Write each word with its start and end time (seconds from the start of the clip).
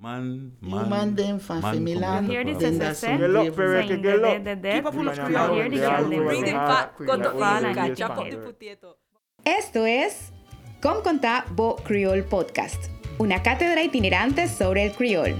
Man, 0.00 0.52
Man 0.60 1.14
dem 1.14 1.38
van 1.40 1.60
man 1.60 1.74
Femilan. 1.74 2.16
comota 2.26 2.32
Hear 2.32 2.44
this 2.44 2.56
crab. 2.56 2.72
is 2.72 2.78
Den 2.78 2.80
a 2.80 2.84
dat 2.88 2.96
set. 2.96 3.08
zo'n 3.10 3.18
Get 3.18 3.28
up, 3.28 3.32
leven 3.34 3.54
Perry, 3.54 3.86
Saying 3.86 4.02
get 4.02 4.02
the 4.02 4.14
up. 4.16 4.22
dead, 4.22 4.44
the 4.44 4.56
dead. 4.62 4.74
Keep 4.74 4.86
up 4.86 4.94
full 4.94 5.08
of 5.08 5.16
Now 5.16 5.26
Creole. 5.26 5.54
hear 5.54 5.68
the 5.70 5.76
Yeah, 5.76 5.88
girl 5.90 6.00
them 6.00 6.08
bring 6.10 6.26
Bring 6.26 6.44
say. 6.44 6.52
the 6.52 6.58
Ah, 6.58 6.66
fat, 6.68 6.92
cut 6.96 7.06
the 7.06 7.28
Creole. 7.28 7.38
fan, 7.40 7.62
Yeah, 7.62 7.84
and 7.84 7.96
chop 7.96 8.10
up 8.18 8.24
yeah. 8.26 8.30
the 8.30 8.36
potato. 8.38 8.96
Esto 9.44 9.84
es 9.86 10.32
Com 10.80 11.02
Contá 11.02 11.44
Bo 11.54 11.76
Creole 11.76 12.22
Podcast, 12.22 12.86
una 13.18 13.42
cátedra 13.42 13.82
itinerante 13.82 14.48
sobre 14.48 14.84
el 14.86 14.92
criol. 14.92 15.34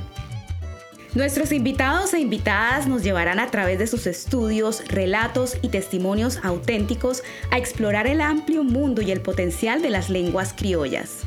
Nuestros 1.14 1.50
invitados 1.52 2.12
e 2.14 2.20
invitadas 2.20 2.86
nos 2.86 3.02
llevarán 3.02 3.40
a 3.40 3.50
través 3.50 3.78
de 3.78 3.86
sus 3.86 4.06
estudios, 4.06 4.86
relatos 4.88 5.56
y 5.62 5.68
testimonios 5.70 6.38
auténticos 6.44 7.22
a 7.50 7.56
explorar 7.58 8.06
el 8.06 8.20
amplio 8.20 8.62
mundo 8.62 9.00
y 9.02 9.10
el 9.10 9.20
potencial 9.22 9.80
de 9.82 9.90
las 9.90 10.08
lenguas 10.10 10.52
criollas. 10.52 11.26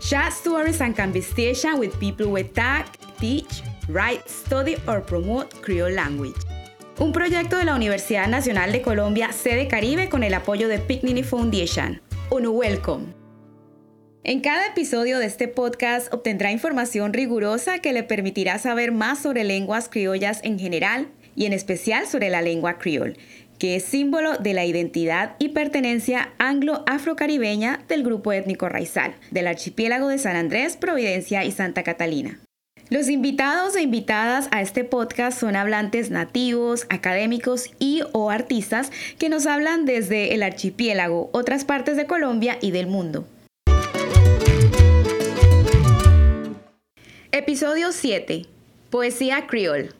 Chat 0.00 0.32
stories 0.32 0.80
and 0.80 0.96
conversation 0.96 1.78
with 1.78 1.98
people 1.98 2.26
who 2.26 2.42
talk, 2.44 2.86
teach, 3.18 3.62
write, 3.88 4.22
study 4.28 4.76
or 4.86 5.02
promote 5.02 5.60
Creole 5.60 5.92
language. 5.92 6.36
Un 6.98 7.12
proyecto 7.12 7.56
de 7.58 7.64
la 7.64 7.74
Universidad 7.74 8.28
Nacional 8.28 8.72
de 8.72 8.80
Colombia, 8.80 9.32
sede 9.32 9.68
Caribe, 9.68 10.08
con 10.08 10.22
el 10.22 10.34
apoyo 10.34 10.68
de 10.68 10.78
Picnini 10.78 11.22
Foundation. 11.22 12.00
Unu 12.30 12.52
welcome. 12.52 13.14
En 14.24 14.40
cada 14.40 14.66
episodio 14.66 15.18
de 15.18 15.26
este 15.26 15.48
podcast 15.48 16.12
obtendrá 16.12 16.52
información 16.52 17.12
rigurosa 17.12 17.80
que 17.80 17.92
le 17.92 18.02
permitirá 18.02 18.58
saber 18.58 18.92
más 18.92 19.20
sobre 19.20 19.42
lenguas 19.44 19.88
criollas 19.88 20.40
en 20.44 20.58
general 20.58 21.08
y 21.34 21.46
en 21.46 21.52
especial 21.52 22.06
sobre 22.06 22.30
la 22.30 22.42
lengua 22.42 22.78
criol, 22.78 23.16
que 23.58 23.76
es 23.76 23.84
símbolo 23.84 24.36
de 24.36 24.54
la 24.54 24.64
identidad 24.64 25.36
y 25.38 25.50
pertenencia 25.50 26.32
anglo-afrocaribeña 26.38 27.80
del 27.88 28.02
grupo 28.02 28.32
étnico 28.32 28.68
raizal, 28.68 29.14
del 29.30 29.46
archipiélago 29.46 30.08
de 30.08 30.18
San 30.18 30.36
Andrés, 30.36 30.76
Providencia 30.76 31.44
y 31.44 31.50
Santa 31.50 31.82
Catalina. 31.82 32.38
Los 32.90 33.10
invitados 33.10 33.76
e 33.76 33.82
invitadas 33.82 34.48
a 34.50 34.62
este 34.62 34.82
podcast 34.82 35.38
son 35.38 35.56
hablantes 35.56 36.10
nativos, 36.10 36.86
académicos 36.88 37.70
y 37.78 38.00
o 38.12 38.30
artistas 38.30 38.90
que 39.18 39.28
nos 39.28 39.46
hablan 39.46 39.84
desde 39.84 40.32
el 40.32 40.42
archipiélago, 40.42 41.28
otras 41.32 41.66
partes 41.66 41.98
de 41.98 42.06
Colombia 42.06 42.56
y 42.62 42.70
del 42.70 42.86
mundo. 42.86 43.26
Episodio 47.30 47.92
7. 47.92 48.46
Poesía 48.88 49.46
Creole. 49.46 49.90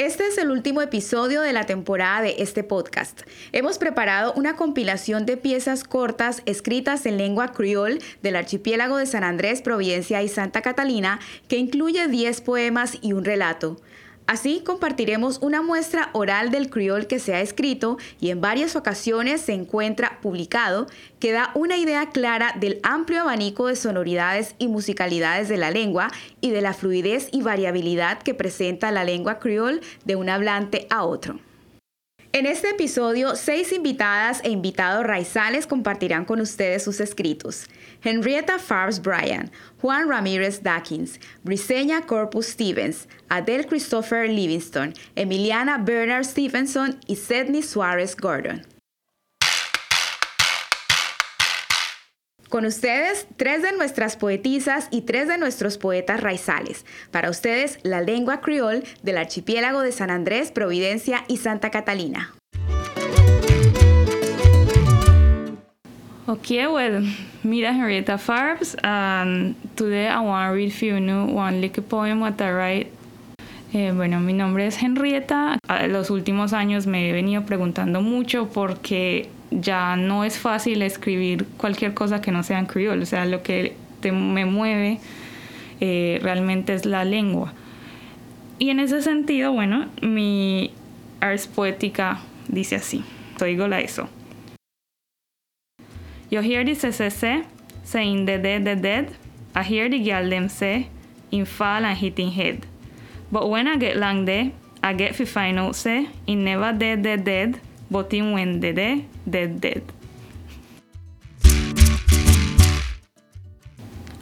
Este 0.00 0.26
es 0.26 0.38
el 0.38 0.50
último 0.50 0.80
episodio 0.80 1.42
de 1.42 1.52
la 1.52 1.66
temporada 1.66 2.22
de 2.22 2.36
este 2.38 2.64
podcast. 2.64 3.20
Hemos 3.52 3.76
preparado 3.76 4.32
una 4.32 4.56
compilación 4.56 5.26
de 5.26 5.36
piezas 5.36 5.84
cortas 5.84 6.40
escritas 6.46 7.04
en 7.04 7.18
lengua 7.18 7.52
criol 7.52 7.98
del 8.22 8.36
archipiélago 8.36 8.96
de 8.96 9.04
San 9.04 9.24
Andrés, 9.24 9.60
Providencia 9.60 10.22
y 10.22 10.28
Santa 10.28 10.62
Catalina, 10.62 11.20
que 11.48 11.58
incluye 11.58 12.08
10 12.08 12.40
poemas 12.40 12.96
y 13.02 13.12
un 13.12 13.26
relato. 13.26 13.76
Así 14.30 14.62
compartiremos 14.64 15.40
una 15.42 15.60
muestra 15.60 16.10
oral 16.12 16.52
del 16.52 16.70
criol 16.70 17.08
que 17.08 17.18
se 17.18 17.34
ha 17.34 17.40
escrito 17.40 17.98
y 18.20 18.30
en 18.30 18.40
varias 18.40 18.76
ocasiones 18.76 19.40
se 19.40 19.54
encuentra 19.54 20.20
publicado, 20.22 20.86
que 21.18 21.32
da 21.32 21.50
una 21.56 21.76
idea 21.78 22.10
clara 22.10 22.54
del 22.60 22.78
amplio 22.84 23.22
abanico 23.22 23.66
de 23.66 23.74
sonoridades 23.74 24.54
y 24.60 24.68
musicalidades 24.68 25.48
de 25.48 25.56
la 25.56 25.72
lengua 25.72 26.12
y 26.40 26.50
de 26.50 26.60
la 26.60 26.74
fluidez 26.74 27.28
y 27.32 27.42
variabilidad 27.42 28.22
que 28.22 28.32
presenta 28.32 28.92
la 28.92 29.02
lengua 29.02 29.40
criol 29.40 29.80
de 30.04 30.14
un 30.14 30.28
hablante 30.28 30.86
a 30.90 31.02
otro. 31.02 31.40
En 32.32 32.46
este 32.46 32.70
episodio, 32.70 33.34
seis 33.34 33.72
invitadas 33.72 34.40
e 34.44 34.50
invitados 34.50 35.04
raizales 35.04 35.66
compartirán 35.66 36.24
con 36.24 36.40
ustedes 36.40 36.84
sus 36.84 37.00
escritos. 37.00 37.66
Henrietta 38.04 38.60
Farbs 38.60 39.02
Bryan, 39.02 39.50
Juan 39.82 40.08
Ramírez 40.08 40.62
Dawkins, 40.62 41.18
Briseña 41.42 42.06
Corpus 42.06 42.46
Stevens, 42.46 43.08
Adele 43.28 43.64
Christopher 43.64 44.28
Livingston, 44.28 44.94
Emiliana 45.16 45.78
Bernard 45.78 46.24
Stevenson 46.24 47.00
y 47.08 47.16
Sidney 47.16 47.62
Suárez 47.62 48.14
Gordon. 48.16 48.64
Con 52.50 52.66
ustedes, 52.66 53.28
tres 53.36 53.62
de 53.62 53.70
nuestras 53.70 54.16
poetisas 54.16 54.88
y 54.90 55.02
tres 55.02 55.28
de 55.28 55.38
nuestros 55.38 55.78
poetas 55.78 56.20
raizales. 56.20 56.84
Para 57.12 57.30
ustedes, 57.30 57.78
la 57.84 58.00
lengua 58.00 58.40
criol 58.40 58.82
del 59.04 59.18
archipiélago 59.18 59.82
de 59.82 59.92
San 59.92 60.10
Andrés, 60.10 60.50
Providencia 60.50 61.24
y 61.28 61.36
Santa 61.36 61.70
Catalina. 61.70 62.34
Okay, 66.26 66.66
well, 66.66 67.04
is 67.04 67.64
Henrietta 67.64 68.18
Farbs, 68.18 68.76
and 68.82 69.54
today 69.76 70.08
I 70.08 70.18
want 70.18 70.50
to 70.50 70.54
read 70.56 70.72
for 70.72 70.86
you 70.86 70.96
one 71.32 71.60
little 71.60 71.84
poem 71.84 72.20
what 72.20 72.40
I 72.40 72.50
write. 72.50 72.92
Eh, 73.72 73.92
bueno, 73.94 74.18
mi 74.18 74.32
nombre 74.32 74.66
es 74.66 74.82
Henrietta. 74.82 75.56
Los 75.88 76.10
últimos 76.10 76.52
años 76.52 76.88
me 76.88 77.10
he 77.10 77.12
venido 77.12 77.42
preguntando 77.46 78.02
mucho 78.02 78.48
porque 78.48 79.28
ya 79.50 79.96
no 79.96 80.24
es 80.24 80.38
fácil 80.38 80.82
escribir 80.82 81.46
cualquier 81.56 81.94
cosa 81.94 82.20
que 82.20 82.30
no 82.32 82.42
sea 82.42 82.58
en 82.58 82.66
criol. 82.66 83.02
O 83.02 83.06
sea, 83.06 83.24
lo 83.24 83.42
que 83.42 83.74
te- 84.00 84.12
me 84.12 84.44
mueve 84.44 85.00
eh, 85.80 86.18
realmente 86.22 86.74
es 86.74 86.84
la 86.86 87.04
lengua. 87.04 87.52
Y 88.58 88.70
en 88.70 88.80
ese 88.80 89.00
sentido, 89.02 89.52
bueno, 89.52 89.88
mi 90.02 90.72
ars 91.20 91.46
poética 91.46 92.20
dice 92.48 92.76
así. 92.76 93.02
Oigo 93.40 93.66
la 93.68 93.80
eso. 93.80 94.08
You 96.30 96.40
hear 96.42 96.64
the 96.64 96.74
CCC 96.74 97.44
saying 97.84 98.26
the 98.26 98.38
dead, 98.38 98.64
the 98.64 98.76
dead. 98.76 99.08
I 99.54 99.62
hear 99.64 99.88
the 99.90 99.98
girl 99.98 100.28
them 100.30 100.48
say 100.48 100.88
in 101.32 101.44
fall 101.46 101.84
and 101.84 101.96
hitting 101.98 102.30
head. 102.30 102.66
But 103.32 103.48
when 103.48 103.66
I 103.66 103.76
get 103.78 103.96
long 103.96 104.26
there, 104.26 104.52
I 104.82 104.92
get 104.94 105.14
fi 105.16 105.54
out 105.56 105.74
say 105.74 106.08
in 106.26 106.44
never 106.44 106.72
dead, 106.72 107.02
dead, 107.02 107.24
dead, 107.24 107.60
when 107.90 108.60
the 108.60 108.72
dead, 109.26 109.60
dead. 109.60 109.82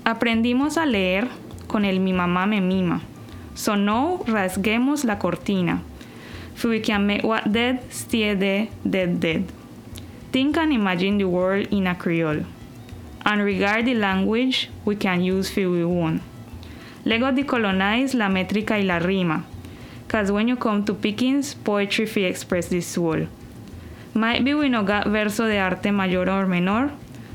Aprendimos 0.04 0.78
a 0.78 0.86
leer 0.86 1.28
con 1.66 1.84
el 1.84 2.00
mi 2.00 2.12
mamá 2.12 2.46
me 2.46 2.60
mima. 2.60 3.02
So 3.54 3.74
now 3.76 4.24
rasguemos 4.26 5.04
la 5.04 5.18
cortina. 5.18 5.82
For 6.54 6.70
we 6.70 6.80
can 6.80 7.06
make 7.06 7.22
what 7.22 7.52
dead 7.52 7.80
there, 8.10 8.68
dead, 8.88 9.20
dead. 9.20 9.44
Think 10.32 10.56
and 10.56 10.72
imagine 10.72 11.18
the 11.18 11.24
world 11.24 11.68
in 11.70 11.86
a 11.86 11.94
Creole. 11.94 12.44
And 13.24 13.44
regard 13.44 13.84
the 13.84 13.94
language 13.94 14.70
we 14.84 14.96
can 14.96 15.22
use 15.22 15.50
for 15.50 15.68
we 15.68 15.84
want. 15.84 16.22
Lego 17.04 17.30
decolonize 17.32 18.14
la 18.14 18.28
métrica 18.28 18.78
y 18.78 18.82
la 18.82 18.98
rima. 18.98 19.44
Cause 20.08 20.32
when 20.32 20.48
you 20.48 20.56
come 20.56 20.84
to 20.84 20.94
pickings, 20.94 21.54
poetry 21.54 22.06
fi 22.06 22.24
express 22.24 22.68
the 22.68 22.80
soul. 22.80 23.28
Might 24.18 24.44
be 24.44 24.52
we 24.52 24.68
no 24.68 24.82
got 24.82 25.06
verso 25.06 25.46
de 25.46 25.58
arte 25.58 25.92
mayor 25.92 26.28
or 26.28 26.44
menor, 26.44 26.90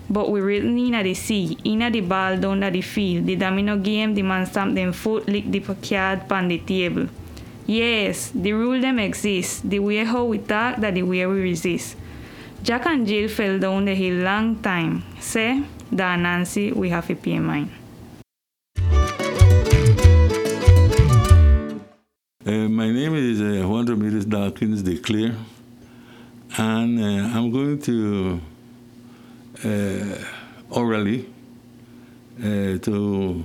but 0.10 0.30
we 0.30 0.42
written 0.42 0.78
in 0.78 0.96
a 0.96 1.02
the 1.02 1.14
sea, 1.14 1.58
in 1.64 1.82
a 1.82 1.90
the 1.90 2.02
ball 2.02 2.36
down 2.38 2.62
a 2.62 2.70
the 2.70 2.82
field, 2.82 3.26
the 3.26 3.38
domino 3.38 3.78
game, 3.78 4.14
the 4.14 4.22
man 4.22 4.44
them 4.76 4.92
foot, 4.92 5.26
lick 5.30 5.50
the 5.50 5.62
packyard 5.62 6.28
pan 6.28 6.50
the 6.50 6.60
table. 6.60 7.08
Yes, 7.66 8.32
the 8.36 8.52
rule 8.52 8.82
them 8.82 9.00
exist, 9.00 9.70
the 9.70 9.80
way 9.80 10.04
how 10.04 10.26
we 10.26 10.40
talk, 10.40 10.76
that 10.82 10.96
the 10.96 11.04
way 11.04 11.26
we 11.26 11.40
resist. 11.40 11.96
Jack 12.62 12.86
and 12.86 13.08
Jill 13.08 13.30
fell 13.30 13.58
down 13.60 13.86
the 13.86 13.96
hill 13.96 14.22
long 14.22 14.62
time. 14.62 15.04
Say, 15.22 15.64
da 15.90 16.18
Nancy, 16.18 16.74
we 16.74 16.90
have 16.90 17.10
a 17.10 17.40
mine. 17.40 17.72
Uh, 22.46 22.68
my 22.68 22.92
name 22.92 23.16
is 23.16 23.40
uh, 23.40 23.66
Juan 23.66 23.86
Ramirez 23.86 24.26
Dawkins 24.26 24.82
de 24.84 24.98
Clear, 24.98 25.34
and 26.58 27.00
uh, 27.00 27.38
I'm 27.38 27.52
going 27.52 27.80
to 27.82 28.42
uh, 29.64 30.24
orally 30.70 31.26
uh, 32.40 32.78
to 32.78 33.44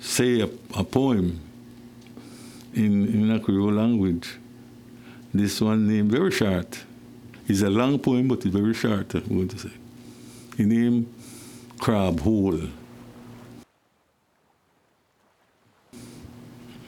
say 0.00 0.40
a, 0.40 0.48
a 0.76 0.84
poem 0.84 1.40
in, 2.74 3.06
in 3.08 3.30
a 3.30 3.40
Creole 3.40 3.72
language. 3.72 4.38
This 5.32 5.60
one 5.60 5.88
named 5.88 6.12
very 6.12 6.30
short. 6.30 6.84
It's 7.46 7.62
a 7.62 7.70
long 7.70 7.98
poem, 7.98 8.28
but 8.28 8.44
it's 8.46 8.54
very 8.54 8.74
short, 8.74 9.14
I'm 9.14 9.28
going 9.28 9.48
to 9.48 9.58
say. 9.58 9.72
The 10.56 10.64
name 10.64 11.12
Crab 11.78 12.20
Hole. 12.20 12.60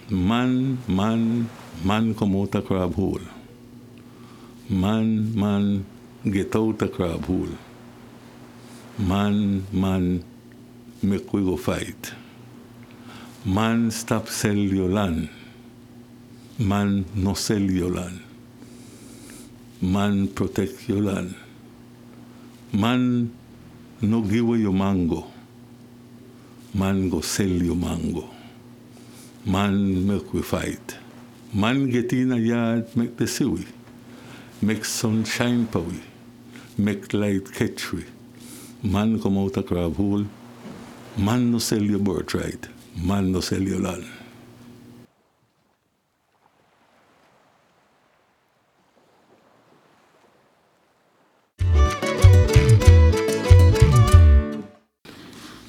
Man, 0.08 0.78
man, 0.87 1.50
man 1.84 2.14
come 2.14 2.37
out 2.37 2.55
a 2.55 2.62
crab 2.62 2.94
hole. 2.94 3.20
Man, 4.68 5.38
man, 5.38 5.86
get 6.28 6.56
out 6.56 6.82
a 6.82 6.88
crab 6.88 7.24
hole. 7.24 7.56
Man, 8.98 9.66
man, 9.72 10.24
make 11.02 11.32
we 11.32 11.44
go 11.44 11.56
fight. 11.56 12.12
Man, 13.44 13.90
stop 13.92 14.28
sell 14.28 14.56
your 14.56 14.88
land. 14.88 15.28
Man, 16.58 17.04
no 17.14 17.34
sell 17.34 17.60
your 17.60 17.90
land. 17.90 18.20
Man, 19.80 20.28
protect 20.28 20.88
your 20.88 21.02
land. 21.02 21.36
Man, 22.72 23.32
no 24.02 24.22
give 24.22 24.44
away 24.44 24.58
your 24.58 24.72
mango. 24.72 25.30
Man, 26.74 27.08
go 27.08 27.20
sell 27.20 27.46
your 27.46 27.76
mango. 27.76 28.28
Man 29.46 30.04
make 30.04 30.32
we 30.32 30.42
fight. 30.42 30.96
Man 31.54 31.88
get 31.88 32.12
in 32.12 32.32
a 32.32 32.36
yard, 32.36 32.96
make 32.96 33.16
the 33.16 33.28
see 33.28 33.64
we. 34.61 34.67
Make 34.67 34.85
sunshine 34.85 35.67
for 35.67 35.81
we. 35.81 36.00
Make 36.79 37.12
light 37.12 37.53
catch 37.53 37.93
we. 37.93 38.05
Man 38.82 39.20
come 39.20 39.38
out 39.38 39.56
a 39.56 39.62
crab 39.62 39.97
hole. 39.97 40.25
Man 41.17 41.50
no 41.50 41.58
sell 41.58 41.82
your 41.82 41.99
birthright. 41.99 42.69
Man 42.97 43.32
no 43.32 43.41
sell 43.41 43.62
your 43.62 43.81
land. 43.81 44.05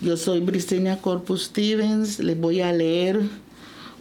Yo 0.02 0.16
soy 0.16 0.40
Briseña 0.40 1.02
Corpus 1.02 1.44
Stevens. 1.46 2.20
Les 2.20 2.40
voy 2.40 2.62
a 2.62 2.72
leer 2.72 3.28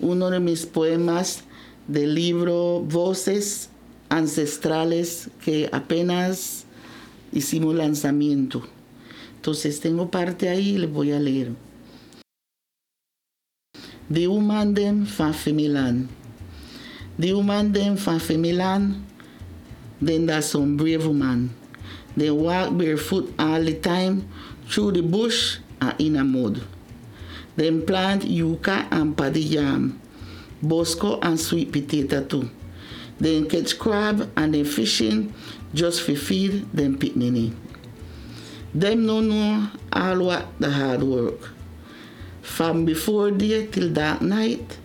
uno 0.00 0.30
de 0.30 0.38
mis 0.38 0.64
poemas 0.66 1.42
del 1.88 2.14
libro 2.14 2.80
Voces 2.86 3.70
Ancestrales 4.08 5.30
que 5.44 5.68
apenas 5.72 6.64
hicimos 7.32 7.74
lanzamiento. 7.74 8.62
Entonces 9.36 9.80
tengo 9.80 10.10
parte 10.10 10.48
ahí 10.48 10.70
y 10.70 10.78
les 10.78 10.92
voy 10.92 11.12
a 11.12 11.20
leer. 11.20 11.52
The 14.08 14.28
woman 14.28 14.74
dem 14.74 15.04
van 15.04 15.34
Femilan. 15.34 16.08
The 17.18 17.32
woman 17.32 17.72
dem 17.72 17.96
van 17.96 18.20
Femilan. 18.20 19.02
Then 20.00 20.26
that's 20.26 20.48
some 20.48 20.76
brave 20.76 21.06
woman. 21.06 21.50
They 22.16 22.30
walk 22.30 22.76
barefoot 22.76 23.34
all 23.38 23.62
the 23.62 23.74
time 23.74 24.28
through 24.68 24.92
the 24.92 25.02
bush 25.02 25.58
and 25.80 25.94
in 25.98 26.16
a 26.16 26.24
mud. 26.24 26.62
Then 27.56 27.84
plant 27.84 28.24
yucca 28.24 28.86
and 28.90 29.16
paddy 29.16 29.58
bosco 30.62 31.18
and 31.20 31.38
sweet 31.38 31.72
potato 31.72 32.24
too. 32.24 32.50
Then 33.18 33.48
catch 33.48 33.78
crab 33.78 34.30
and 34.36 34.54
then 34.54 34.64
fishing 34.64 35.32
just 35.72 36.02
for 36.02 36.14
feed 36.14 36.70
them 36.72 36.98
picnic. 36.98 37.52
Them 38.74 39.06
no 39.06 39.20
know 39.20 39.68
all 39.92 40.18
what 40.24 40.46
the 40.60 40.70
hard 40.70 41.02
work. 41.02 41.50
From 42.42 42.84
before 42.84 43.30
day 43.30 43.66
till 43.66 43.92
dark 43.92 44.20
night, 44.20 44.78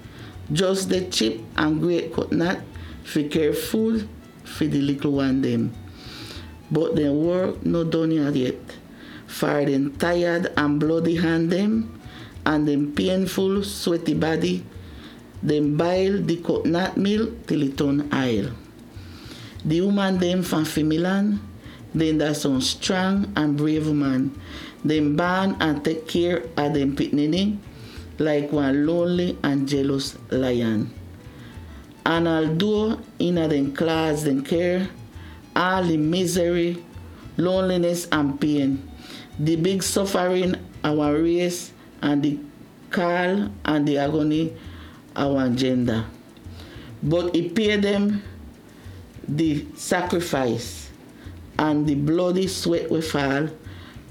just 0.52 0.90
the 0.90 1.06
chip 1.06 1.40
and 1.58 1.80
great 1.80 2.14
coconut 2.14 2.60
for 3.04 3.24
care 3.24 3.54
food 3.54 4.08
for 4.44 4.66
the 4.66 4.82
little 4.82 5.14
one 5.14 5.42
them. 5.42 5.74
But 6.72 6.96
them 6.96 7.24
work 7.24 7.66
no 7.66 7.84
done 7.84 8.12
yet. 8.12 8.60
For 9.28 9.66
them 9.66 9.96
tired 9.96 10.52
and 10.58 10.80
bloody 10.80 11.16
hand 11.16 11.52
them, 11.52 12.00
and 12.46 12.68
them 12.68 12.92
painful 12.94 13.64
sweaty 13.64 14.14
body, 14.14 14.66
them 15.44 15.78
boil 15.78 16.22
the 16.22 16.38
coconut 16.38 16.98
mil 16.98 17.34
till 17.48 17.64
it 17.64 17.78
turn 17.78 18.10
oil. 18.14 18.52
The 19.66 19.82
woman 19.82 20.18
them 20.18 20.44
from 20.44 20.66
Femilan, 20.66 21.40
then 21.94 22.18
that's 22.18 22.42
some 22.42 22.62
strong 22.62 23.32
and 23.36 23.58
brave 23.58 23.88
woman. 23.88 24.40
Them 24.84 25.16
ban 25.16 25.58
and 25.60 25.84
take 25.86 26.08
care 26.08 26.44
of 26.58 26.74
them 26.74 26.96
pitnini 26.96 27.58
like 28.18 28.52
one 28.52 28.86
lonely 28.86 29.38
and 29.44 29.68
jealous 29.68 30.18
lion. 30.32 30.94
And 32.06 32.28
although 32.28 33.00
in 33.20 33.38
a 33.38 33.48
them 33.48 33.76
class 33.76 34.24
them 34.24 34.44
care, 34.44 34.90
all 35.56 35.84
the 35.84 35.98
misery, 35.98 36.84
loneliness 37.38 38.08
and 38.12 38.40
pain, 38.40 38.90
the 39.38 39.56
big 39.56 39.84
suffering 39.84 40.56
our 40.84 41.14
race 41.14 41.74
and 42.02 42.24
the 42.24 42.40
call 42.90 43.50
and 43.66 43.88
the 43.88 43.98
agony 43.98 44.54
our 45.16 45.46
agenda. 45.46 46.06
But 47.04 47.36
it 47.36 47.56
pay 47.56 47.78
them 47.78 48.22
the 49.28 49.66
sacrifice 49.76 50.90
and 51.58 51.86
the 51.88 51.96
bloody 51.96 52.48
sweat 52.48 52.90
we 52.90 53.02
fall 53.02 53.50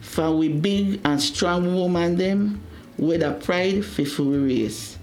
for 0.00 0.34
we 0.36 0.48
big 0.48 1.00
and 1.04 1.20
strong 1.20 1.74
woman 1.74 2.16
them 2.16 2.60
with 2.96 3.22
a 3.22 3.32
pride 3.32 3.84
for 3.84 4.22
we 4.22 4.38
race. 4.38 4.98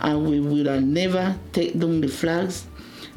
And 0.00 0.28
we 0.28 0.40
will 0.40 0.80
never 0.80 1.38
take 1.52 1.78
down 1.78 2.00
the 2.00 2.08
flags 2.08 2.66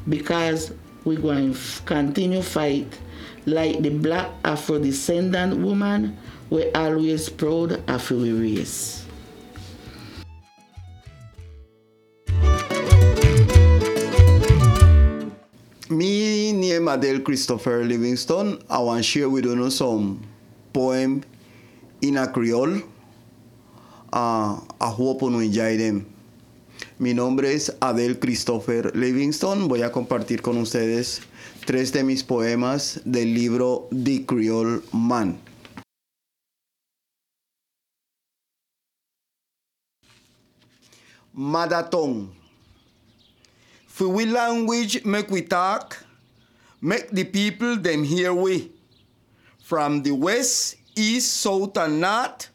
because 0.08 0.72
we're 1.04 1.20
going 1.20 1.54
to 1.54 1.82
continue 1.84 2.42
fight 2.42 2.98
like 3.46 3.80
the 3.82 3.90
black 3.90 4.30
Afro-descendant 4.44 5.56
woman 5.58 6.16
we 6.50 6.70
always 6.72 7.28
proud 7.28 7.82
of 7.88 8.10
we 8.10 8.32
race. 8.32 9.03
Name 16.74 16.88
Adele 16.88 17.22
Christopher 17.22 17.84
Livingston. 17.84 18.58
I 18.68 18.78
want 18.78 18.98
to 18.98 19.02
share 19.02 19.28
with 19.28 19.44
you 19.44 19.70
some 19.70 20.20
poem 20.72 21.22
in 22.00 22.16
a 22.16 22.26
Creole. 22.26 22.82
Uh, 24.12 24.58
I 24.80 24.88
hope 24.90 25.22
you 25.22 25.38
enjoy 25.38 25.76
them. 25.76 26.06
Mi 26.98 27.12
nombre 27.12 27.52
es 27.54 27.70
Adele 27.80 28.18
Christopher 28.18 28.90
Livingston. 28.94 29.68
Voy 29.68 29.82
a 29.82 29.90
compartir 29.90 30.42
con 30.42 30.56
ustedes 30.58 31.20
tres 31.64 31.92
de 31.92 32.02
mis 32.02 32.22
poemas 32.24 33.00
del 33.04 33.32
libro 33.32 33.88
The 33.92 34.24
Creole 34.24 34.82
Man. 34.92 35.38
Madaton. 41.36 42.30
For 43.86 44.08
we 44.08 44.26
language 44.26 45.04
we 45.30 45.42
talk, 45.42 46.03
make 46.84 47.08
the 47.10 47.24
people 47.24 47.76
them 47.76 48.04
hear 48.04 48.34
we. 48.34 48.70
From 49.62 50.02
the 50.02 50.12
west, 50.12 50.76
east, 50.94 51.32
south, 51.40 51.78
and 51.78 51.98
north, 51.98 52.50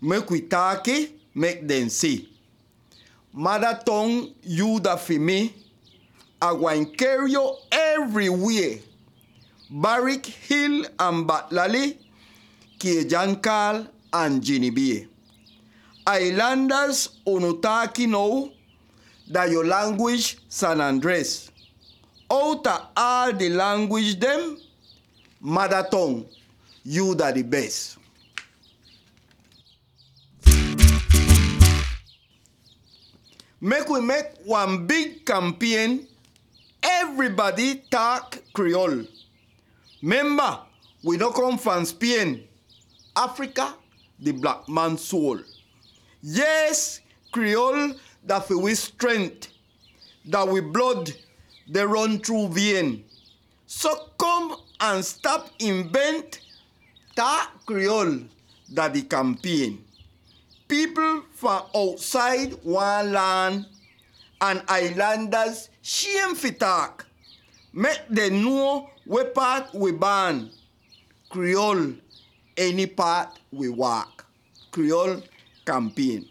make 0.00 0.30
we 0.30 0.42
talk 0.42 0.86
it, 0.86 1.10
make 1.34 1.66
them 1.66 1.88
see. 1.88 2.28
Mother 3.32 3.80
tongue, 3.84 4.30
you 4.42 4.78
da 4.78 4.94
for 4.94 5.18
me, 5.18 5.52
I 6.40 6.52
want 6.52 6.96
carry 6.96 7.32
you 7.32 7.56
everywhere. 7.72 8.78
Barrick 9.68 10.26
Hill 10.26 10.86
and 11.00 11.26
Batlali, 11.26 11.96
Kiejankal 12.78 13.88
and 14.12 14.40
Jinibie. 14.40 15.08
Islanders 16.06 17.18
unutaki 17.26 18.06
know 18.08 18.52
that 19.28 19.50
your 19.50 19.64
language 19.66 20.38
San 20.48 20.80
Andres. 20.80 21.51
Out 22.32 22.66
of 22.66 22.88
all 22.96 23.32
the 23.34 23.50
language 23.50 24.18
them, 24.18 24.56
mother 25.38 25.86
tongue, 25.90 26.24
you 26.82 27.14
that 27.16 27.34
the 27.34 27.42
best. 27.42 27.98
Make 33.60 33.86
we 33.90 34.00
make 34.00 34.24
one 34.46 34.86
big 34.86 35.26
campaign. 35.26 36.08
Everybody 36.82 37.82
talk 37.90 38.38
Creole. 38.54 39.04
Remember, 40.02 40.60
we 41.04 41.18
don't 41.18 41.34
come 41.34 41.58
from 41.58 41.84
Spain. 41.84 42.48
Africa, 43.14 43.74
the 44.18 44.32
black 44.32 44.66
man's 44.70 45.04
soul. 45.04 45.38
Yes, 46.22 47.00
Creole, 47.30 47.92
that 48.24 48.48
we 48.48 48.74
strength, 48.74 49.48
that 50.24 50.48
we 50.48 50.60
blood, 50.60 51.12
they 51.72 51.84
run 51.86 52.18
through 52.18 52.48
vein. 52.48 53.04
So 53.66 53.88
come 54.18 54.56
and 54.80 55.02
stop 55.02 55.48
invent 55.58 56.40
that 57.16 57.50
Creole 57.64 58.20
that 58.74 58.92
the 58.92 59.02
campaign. 59.02 59.82
People 60.68 61.22
from 61.32 61.62
outside 61.74 62.52
one 62.62 63.12
land 63.12 63.66
and 64.40 64.62
islanders 64.68 65.70
shame 65.80 66.34
fi 66.34 66.50
talk. 66.50 67.06
Make 67.72 68.06
them 68.10 68.44
know 68.44 68.90
what 69.06 69.34
part 69.34 69.74
we 69.74 69.92
ban. 69.92 70.50
Creole, 71.30 71.94
any 72.56 72.86
part 72.86 73.38
we 73.50 73.70
walk. 73.70 74.26
Creole 74.70 75.22
campaign. 75.64 76.28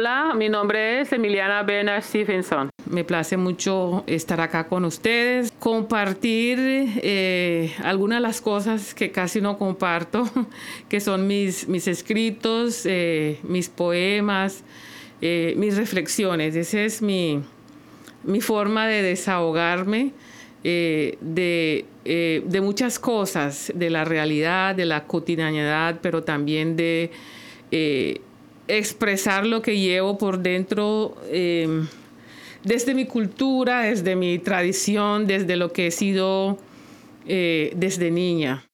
Hola, 0.00 0.32
mi 0.34 0.48
nombre 0.48 1.02
es 1.02 1.12
Emiliana 1.12 1.62
Bernard 1.62 2.02
Stevenson. 2.02 2.70
Me 2.88 3.04
place 3.04 3.36
mucho 3.36 4.02
estar 4.06 4.40
acá 4.40 4.66
con 4.66 4.86
ustedes, 4.86 5.52
compartir 5.58 6.58
eh, 7.02 7.74
algunas 7.84 8.16
de 8.16 8.22
las 8.22 8.40
cosas 8.40 8.94
que 8.94 9.10
casi 9.10 9.42
no 9.42 9.58
comparto, 9.58 10.26
que 10.88 11.00
son 11.00 11.26
mis, 11.26 11.68
mis 11.68 11.86
escritos, 11.86 12.86
eh, 12.86 13.40
mis 13.42 13.68
poemas, 13.68 14.64
eh, 15.20 15.52
mis 15.58 15.76
reflexiones. 15.76 16.56
Esa 16.56 16.80
es 16.80 17.02
mi, 17.02 17.42
mi 18.22 18.40
forma 18.40 18.88
de 18.88 19.02
desahogarme 19.02 20.12
de, 20.62 21.84
de 22.04 22.60
muchas 22.62 22.98
cosas, 22.98 23.70
de 23.74 23.90
la 23.90 24.06
realidad, 24.06 24.74
de 24.74 24.86
la 24.86 25.04
cotidianidad, 25.04 25.98
pero 26.00 26.22
también 26.22 26.74
de 26.74 27.10
expresar 28.78 29.46
lo 29.46 29.62
que 29.62 29.78
llevo 29.78 30.16
por 30.18 30.38
dentro 30.38 31.16
em, 31.30 31.86
desde 32.64 32.94
mi 32.94 33.06
cultura, 33.06 33.82
desde 33.82 34.16
mi 34.16 34.38
tradición, 34.38 35.26
desde 35.26 35.56
lo 35.56 35.72
que 35.72 35.88
he 35.88 35.90
sido 35.90 36.58
desde 37.26 38.10
niña. 38.10 38.64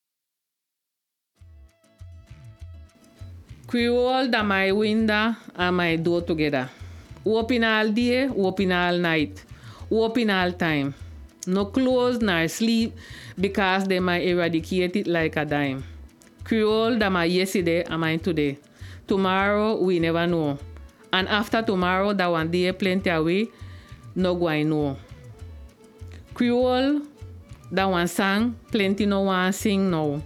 Creole 3.66 4.28
that 4.30 4.44
my 4.44 4.70
window 4.70 5.34
and 5.56 5.76
my 5.76 5.96
door 5.96 6.22
together. 6.22 6.70
Open 7.24 7.64
all 7.64 7.90
day, 7.92 8.28
open 8.28 8.70
all 8.70 8.96
night, 8.96 9.44
open 9.90 10.30
all 10.30 10.52
time. 10.52 10.94
No 11.48 11.72
close 11.72 12.20
nor 12.20 12.48
sleep 12.48 12.94
because 13.38 13.84
they 13.88 13.98
might 13.98 14.22
eradicate 14.22 14.94
it 14.96 15.06
like 15.08 15.36
a 15.36 15.44
dime. 15.44 15.82
Creole 16.44 16.96
that 16.98 17.10
my 17.10 17.24
yesterday 17.24 17.82
and 17.82 18.00
mine 18.00 18.20
today. 18.20 18.56
Tomorrow 19.06 19.80
we 19.80 19.98
never 20.00 20.26
know. 20.26 20.58
And 21.12 21.28
after 21.28 21.62
tomorrow 21.62 22.12
that 22.12 22.26
one 22.26 22.50
day 22.50 22.72
plenty 22.72 23.10
away, 23.10 23.48
no 24.14 24.34
going 24.34 24.68
know. 24.68 24.96
Creole 26.34 27.02
that 27.70 27.84
one 27.84 28.08
song, 28.08 28.56
plenty 28.70 29.06
no 29.06 29.22
one 29.22 29.52
sing 29.52 29.90
now. 29.90 30.22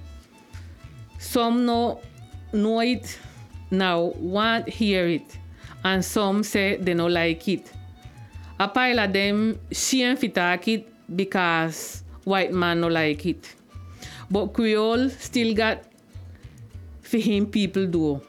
Some 1.18 1.66
no 1.66 2.00
know 2.52 2.80
it 2.80 3.18
now, 3.70 4.00
want 4.16 4.68
hear 4.68 5.06
it, 5.06 5.38
and 5.84 6.04
some 6.04 6.42
say 6.42 6.76
they 6.76 6.94
no 6.94 7.06
like 7.06 7.46
it. 7.48 7.72
A 8.58 8.68
pile 8.68 9.00
of 9.00 9.12
them 9.12 9.58
shame 9.70 10.16
fit 10.16 10.34
talk 10.34 10.66
it 10.68 10.92
because 11.14 12.02
white 12.24 12.52
man 12.52 12.80
no 12.80 12.88
like 12.88 13.24
it. 13.26 13.54
But 14.30 14.48
Creole 14.52 15.08
still 15.10 15.54
got 15.54 15.82
for 17.00 17.18
him 17.18 17.46
people 17.46 17.86
do. 17.86 18.20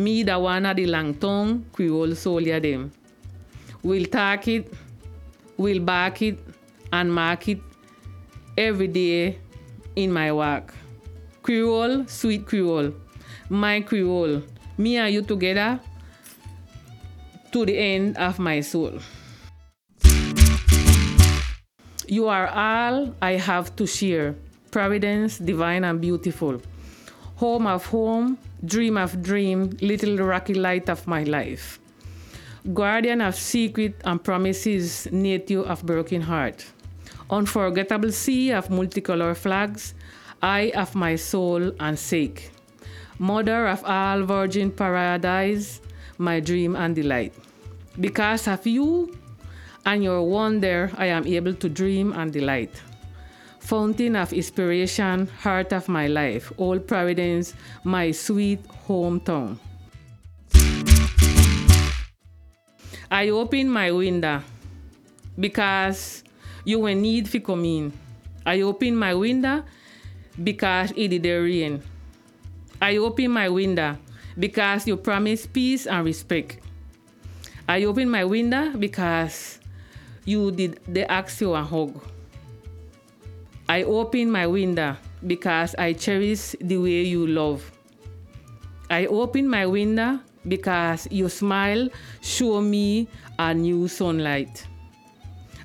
Me 0.00 0.22
of 0.22 0.76
the 0.76 0.86
long 0.86 1.12
tongue 1.12 1.62
Creole 1.72 2.14
soldier 2.14 2.58
them. 2.58 2.90
We'll 3.82 4.06
talk 4.06 4.48
it, 4.48 4.72
we'll 5.58 5.80
back 5.80 6.22
it, 6.22 6.38
and 6.90 7.12
mark 7.12 7.48
it 7.48 7.60
every 8.56 8.88
day 8.88 9.38
in 9.96 10.10
my 10.10 10.32
work. 10.32 10.72
Creole, 11.42 12.06
sweet 12.06 12.46
Creole, 12.46 12.94
my 13.50 13.82
Creole, 13.82 14.42
me 14.78 14.96
and 14.96 15.12
you 15.12 15.20
together 15.20 15.78
to 17.52 17.66
the 17.66 17.76
end 17.76 18.16
of 18.16 18.38
my 18.38 18.62
soul. 18.62 18.98
You 22.06 22.28
are 22.28 22.48
all 22.48 23.14
I 23.20 23.32
have 23.32 23.76
to 23.76 23.86
share. 23.86 24.34
Providence, 24.70 25.36
divine 25.36 25.84
and 25.84 26.00
beautiful. 26.00 26.62
Home 27.36 27.66
of 27.66 27.84
home, 27.84 28.38
dream 28.64 28.96
of 28.96 29.22
dream, 29.22 29.76
little 29.80 30.16
rocky 30.18 30.54
light 30.54 30.88
of 30.88 31.06
my 31.06 31.24
life. 31.24 31.78
Guardian 32.74 33.20
of 33.20 33.34
secret 33.34 33.94
and 34.04 34.22
promises, 34.22 35.08
native 35.10 35.64
of 35.66 35.84
broken 35.84 36.20
heart. 36.20 36.66
Unforgettable 37.30 38.12
sea 38.12 38.52
of 38.52 38.68
multicolor 38.68 39.36
flags, 39.36 39.94
eye 40.42 40.72
of 40.74 40.94
my 40.94 41.16
soul 41.16 41.72
and 41.80 41.98
sake. 41.98 42.50
Mother 43.18 43.66
of 43.66 43.84
all 43.84 44.24
virgin 44.24 44.70
paradise, 44.70 45.80
my 46.18 46.40
dream 46.40 46.76
and 46.76 46.94
delight. 46.94 47.32
Because 47.98 48.46
of 48.48 48.66
you, 48.66 49.16
and 49.86 50.04
your 50.04 50.22
wonder 50.22 50.90
I 50.96 51.06
am 51.06 51.26
able 51.26 51.54
to 51.54 51.68
dream 51.68 52.12
and 52.12 52.32
delight. 52.32 52.80
Fountain 53.60 54.16
of 54.16 54.32
inspiration, 54.32 55.28
heart 55.40 55.72
of 55.72 55.88
my 55.88 56.08
life, 56.08 56.52
old 56.58 56.86
Providence, 56.86 57.54
my 57.84 58.10
sweet 58.10 58.58
hometown. 58.88 59.58
I 63.10 63.28
open 63.30 63.68
my 63.68 63.92
window 63.92 64.42
because 65.38 66.24
you 66.64 66.80
will 66.80 66.94
need 66.94 67.26
to 67.26 67.40
come 67.40 67.64
in. 67.64 67.92
I 68.44 68.62
open 68.62 68.96
my 68.96 69.14
window 69.14 69.64
because 70.42 70.92
it 70.96 71.08
did 71.08 71.26
rain. 71.26 71.82
I 72.80 72.96
open 72.96 73.30
my 73.30 73.48
window 73.48 73.98
because 74.38 74.86
you 74.86 74.96
promise 74.96 75.46
peace 75.46 75.86
and 75.86 76.04
respect. 76.04 76.58
I 77.68 77.84
open 77.84 78.08
my 78.10 78.24
window 78.24 78.72
because 78.76 79.60
you 80.24 80.50
did 80.50 80.80
the 80.88 81.10
ask 81.10 81.40
you 81.40 81.54
a 81.54 81.62
hug. 81.62 82.00
I 83.70 83.84
open 83.84 84.32
my 84.32 84.48
window 84.48 84.96
because 85.24 85.76
I 85.78 85.92
cherish 85.92 86.56
the 86.60 86.76
way 86.76 87.06
you 87.06 87.24
love. 87.24 87.62
I 88.90 89.06
open 89.06 89.46
my 89.46 89.64
window 89.64 90.18
because 90.42 91.06
your 91.08 91.30
smile 91.30 91.86
show 92.20 92.60
me 92.60 93.06
a 93.38 93.54
new 93.54 93.86
sunlight. 93.86 94.66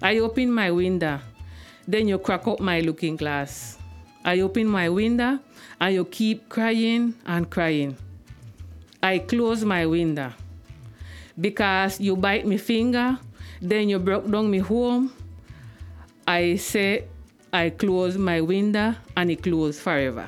I 0.04 0.20
open 0.20 0.54
my 0.54 0.70
window, 0.70 1.18
then 1.88 2.08
you 2.08 2.20
crack 2.20 2.46
up 2.46 2.60
my 2.60 2.82
looking 2.82 3.16
glass. 3.18 3.80
I 4.24 4.42
open 4.42 4.68
my 4.68 4.88
window 4.88 5.40
and 5.82 5.96
you 5.96 6.06
keep 6.06 6.48
crying 6.48 7.16
and 7.26 7.50
crying. 7.50 7.98
I 9.02 9.18
close 9.18 9.66
my 9.66 9.88
window 9.88 10.30
because 11.42 12.00
you 12.00 12.16
bite 12.16 12.46
me 12.46 12.58
finger 12.58 13.18
then 13.64 13.90
you 13.90 13.98
broke 13.98 14.30
down 14.30 14.52
my 14.52 14.60
home. 14.60 15.12
I 16.28 16.58
say 16.58 17.06
I 17.56 17.70
close 17.70 18.18
my 18.18 18.42
window 18.42 18.96
and 19.16 19.32
it 19.32 19.42
closed 19.42 19.80
forever. 19.80 20.28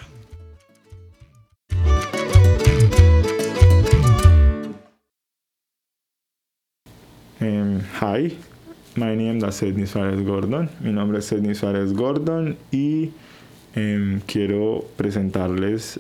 Um, 7.42 7.82
hi, 8.00 8.32
my 8.96 9.14
name 9.14 9.44
is 9.44 9.56
Sidney 9.58 9.84
Suárez 9.84 10.26
Gordon. 10.26 10.70
Mi 10.80 10.94
nombre 10.94 11.18
es 11.18 11.28
Sidney 11.28 11.54
Suárez 11.54 11.92
Gordon 11.94 12.56
y 12.72 13.12
um, 13.76 14.22
quiero 14.26 14.86
presentarles 14.96 16.00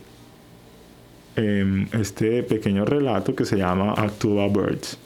um, 1.38 1.89
este 1.91 2.41
pequeño 2.43 2.86
relato 2.86 3.36
que 3.36 3.43
se 3.43 3.57
llama 3.57 3.93
Actua 3.98 4.48
Birds. 4.48 4.98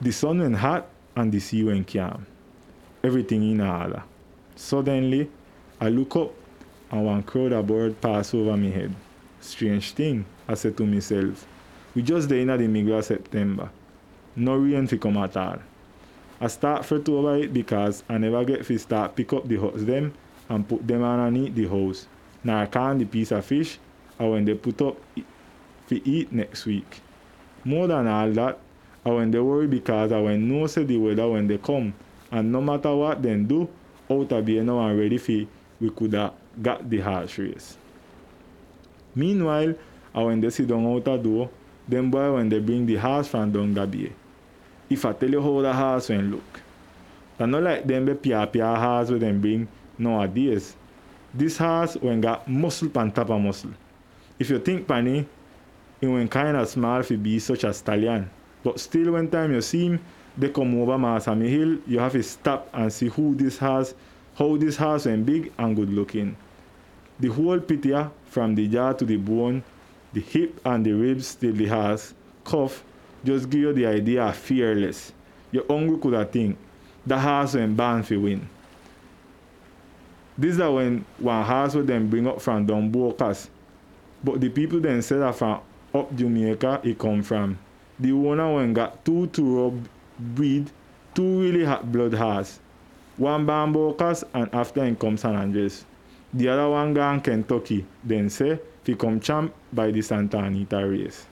The 0.00 0.12
sun 0.12 0.40
went 0.40 0.56
hot 0.56 0.86
and 1.14 1.30
the 1.30 1.40
sea 1.40 1.62
went 1.62 1.86
calm. 1.86 2.26
Everything 3.04 3.42
in 3.50 3.60
order. 3.60 4.02
Suddenly, 4.56 5.28
I 5.78 5.90
look 5.90 6.16
up 6.16 6.32
and 6.90 7.04
one 7.04 7.22
crowd 7.22 7.66
bird 7.66 8.00
pass 8.00 8.32
over 8.32 8.56
my 8.56 8.68
head. 8.68 8.94
Strange 9.42 9.92
thing, 9.92 10.24
I 10.48 10.54
said 10.54 10.74
to 10.78 10.86
myself. 10.86 11.46
We 11.94 12.00
just 12.00 12.30
there 12.30 12.38
in 12.38 12.46
the 12.46 12.66
middle 12.66 12.98
of 12.98 13.04
September. 13.04 13.68
No 14.34 14.56
rain 14.56 14.86
fi 14.86 14.96
come 14.96 15.18
at 15.18 15.36
all. 15.36 15.58
I 16.40 16.46
start 16.46 16.86
fret 16.86 17.06
over 17.10 17.36
it 17.36 17.52
because 17.52 18.02
I 18.08 18.16
never 18.16 18.42
get 18.42 18.64
to 18.64 18.78
start 18.78 19.14
pick 19.14 19.34
up 19.34 19.46
the 19.46 19.56
huts 19.56 19.84
them 19.84 20.14
and 20.48 20.66
put 20.66 20.88
them 20.88 21.02
underneath 21.02 21.54
the 21.54 21.68
house. 21.68 22.06
Now 22.42 22.62
I 22.62 22.66
can 22.66 22.96
the 22.96 23.04
piece 23.04 23.32
of 23.32 23.44
fish 23.44 23.78
or 24.18 24.30
when 24.30 24.46
they 24.46 24.54
put 24.54 24.80
up 24.80 24.96
fi 25.88 26.00
eat 26.06 26.32
next 26.32 26.64
week. 26.64 27.02
More 27.64 27.86
than 27.86 28.08
all 28.08 28.30
that, 28.30 28.58
I 29.04 29.10
when 29.10 29.30
they 29.30 29.40
worry 29.40 29.66
because 29.66 30.10
I 30.10 30.22
when 30.22 30.48
know 30.48 30.66
say 30.68 30.84
the 30.84 30.96
weather 30.96 31.28
when 31.28 31.46
they 31.48 31.58
come 31.58 31.92
and 32.34 32.50
no 32.50 32.60
matter 32.60 32.92
what 32.94 33.22
they 33.22 33.36
do, 33.36 33.68
out 34.10 34.32
of 34.32 34.44
be 34.44 34.58
now 34.60 34.84
and 34.88 34.98
ready 34.98 35.18
for 35.18 35.46
we 35.80 35.90
could 35.90 36.12
have 36.14 36.32
got 36.60 36.90
the 36.90 36.98
horse 36.98 37.38
race. 37.38 37.76
Meanwhile, 39.14 39.74
when 40.12 40.40
they 40.40 40.50
sit 40.50 40.66
down 40.66 40.84
out 40.84 41.04
the 41.04 41.16
door, 41.16 41.48
them 41.86 42.10
boy 42.10 42.34
when 42.34 42.48
they 42.48 42.58
bring 42.58 42.86
the 42.86 42.96
horse 42.96 43.28
from 43.28 43.52
down 43.52 43.72
the 43.72 43.86
bay. 43.86 44.12
If 44.90 45.04
I 45.04 45.12
tell 45.12 45.30
you 45.30 45.40
how 45.40 45.62
the 45.62 45.72
horse 45.72 46.08
when 46.08 46.32
look, 46.32 46.60
I 47.38 47.46
not 47.46 47.62
like 47.62 47.86
them 47.86 48.04
be 48.04 48.14
pia 48.14 48.48
pia 48.48 48.74
horse 48.74 49.10
when 49.10 49.20
them 49.20 49.40
bring 49.40 49.68
nowadays. 49.96 50.74
This 51.32 51.56
horse 51.56 51.94
when 51.94 52.20
got 52.20 52.48
muscle 52.48 52.88
pan 52.88 53.12
top 53.12 53.30
of 53.30 53.40
muscle. 53.40 53.70
If 54.40 54.50
you 54.50 54.58
think 54.58 54.88
panny, 54.88 55.28
it 56.00 56.06
when 56.08 56.26
kind 56.28 56.56
of 56.56 56.68
small 56.68 57.04
for 57.04 57.16
be 57.16 57.38
such 57.38 57.62
a 57.62 57.72
stallion. 57.72 58.28
But 58.64 58.80
still, 58.80 59.12
when 59.12 59.30
time 59.30 59.52
you 59.52 59.62
see 59.62 59.86
him, 59.86 60.00
they 60.36 60.48
come 60.48 60.80
over 60.80 60.98
Masami 60.98 61.48
Hill, 61.48 61.78
you 61.86 61.98
have 61.98 62.12
to 62.12 62.22
stop 62.22 62.68
and 62.72 62.92
see 62.92 63.08
who 63.08 63.34
this 63.34 63.58
has, 63.58 63.94
how 64.36 64.56
this 64.56 64.76
house 64.76 65.06
went 65.06 65.26
big 65.26 65.52
and 65.58 65.76
good 65.76 65.90
looking. 65.90 66.36
The 67.20 67.28
whole 67.28 67.60
picture, 67.60 68.10
from 68.26 68.54
the 68.54 68.66
jaw 68.66 68.92
to 68.92 69.04
the 69.04 69.16
bone, 69.16 69.62
the 70.12 70.20
hip 70.20 70.60
and 70.64 70.84
the 70.84 70.92
ribs 70.92 71.34
till 71.36 71.52
the 71.52 71.66
horse, 71.66 72.14
cuff, 72.44 72.82
just 73.24 73.48
give 73.48 73.60
you 73.60 73.72
the 73.72 73.86
idea 73.86 74.24
of 74.24 74.36
fearless. 74.36 75.12
Your 75.52 75.64
hungry 75.68 75.98
could 75.98 76.14
have 76.14 76.30
think, 76.30 76.58
the 77.06 77.18
horse 77.18 77.54
went 77.54 77.76
bound 77.76 78.06
for 78.06 78.18
win. 78.18 78.48
This 80.36 80.56
is 80.56 80.58
when 80.58 81.04
one 81.18 81.44
horse 81.44 81.74
would 81.74 81.86
then 81.86 82.10
bring 82.10 82.26
up 82.26 82.40
from 82.40 82.66
Dumbocas. 82.66 83.48
But 84.24 84.40
the 84.40 84.48
people 84.48 84.80
then 84.80 85.00
said 85.02 85.20
that 85.20 85.36
from 85.36 85.60
up 85.94 86.14
Jamaica 86.16 86.80
it 86.82 86.98
come 86.98 87.22
from 87.22 87.56
the 87.98 88.10
owner 88.10 88.52
when 88.52 88.72
got 88.72 89.04
two 89.04 89.28
Turo 89.28 89.80
breed, 90.18 90.70
two 91.14 91.40
really 91.40 91.64
hot 91.64 91.90
blood 91.90 92.14
horse. 92.14 92.60
One 93.16 93.46
Bambocas 93.46 94.24
and 94.34 94.52
after 94.54 94.84
him 94.84 94.96
come 94.96 95.16
San 95.16 95.36
Andres. 95.36 95.84
The 96.32 96.48
other 96.48 96.68
one 96.68 96.94
gone 96.94 97.20
Kentucky, 97.20 97.86
then 98.02 98.28
say 98.28 98.58
fi 98.82 98.94
come 98.94 99.20
champ 99.20 99.54
by 99.72 99.90
the 99.90 100.02
Santa 100.02 100.38
Anita 100.38 100.86
race. 100.86 101.26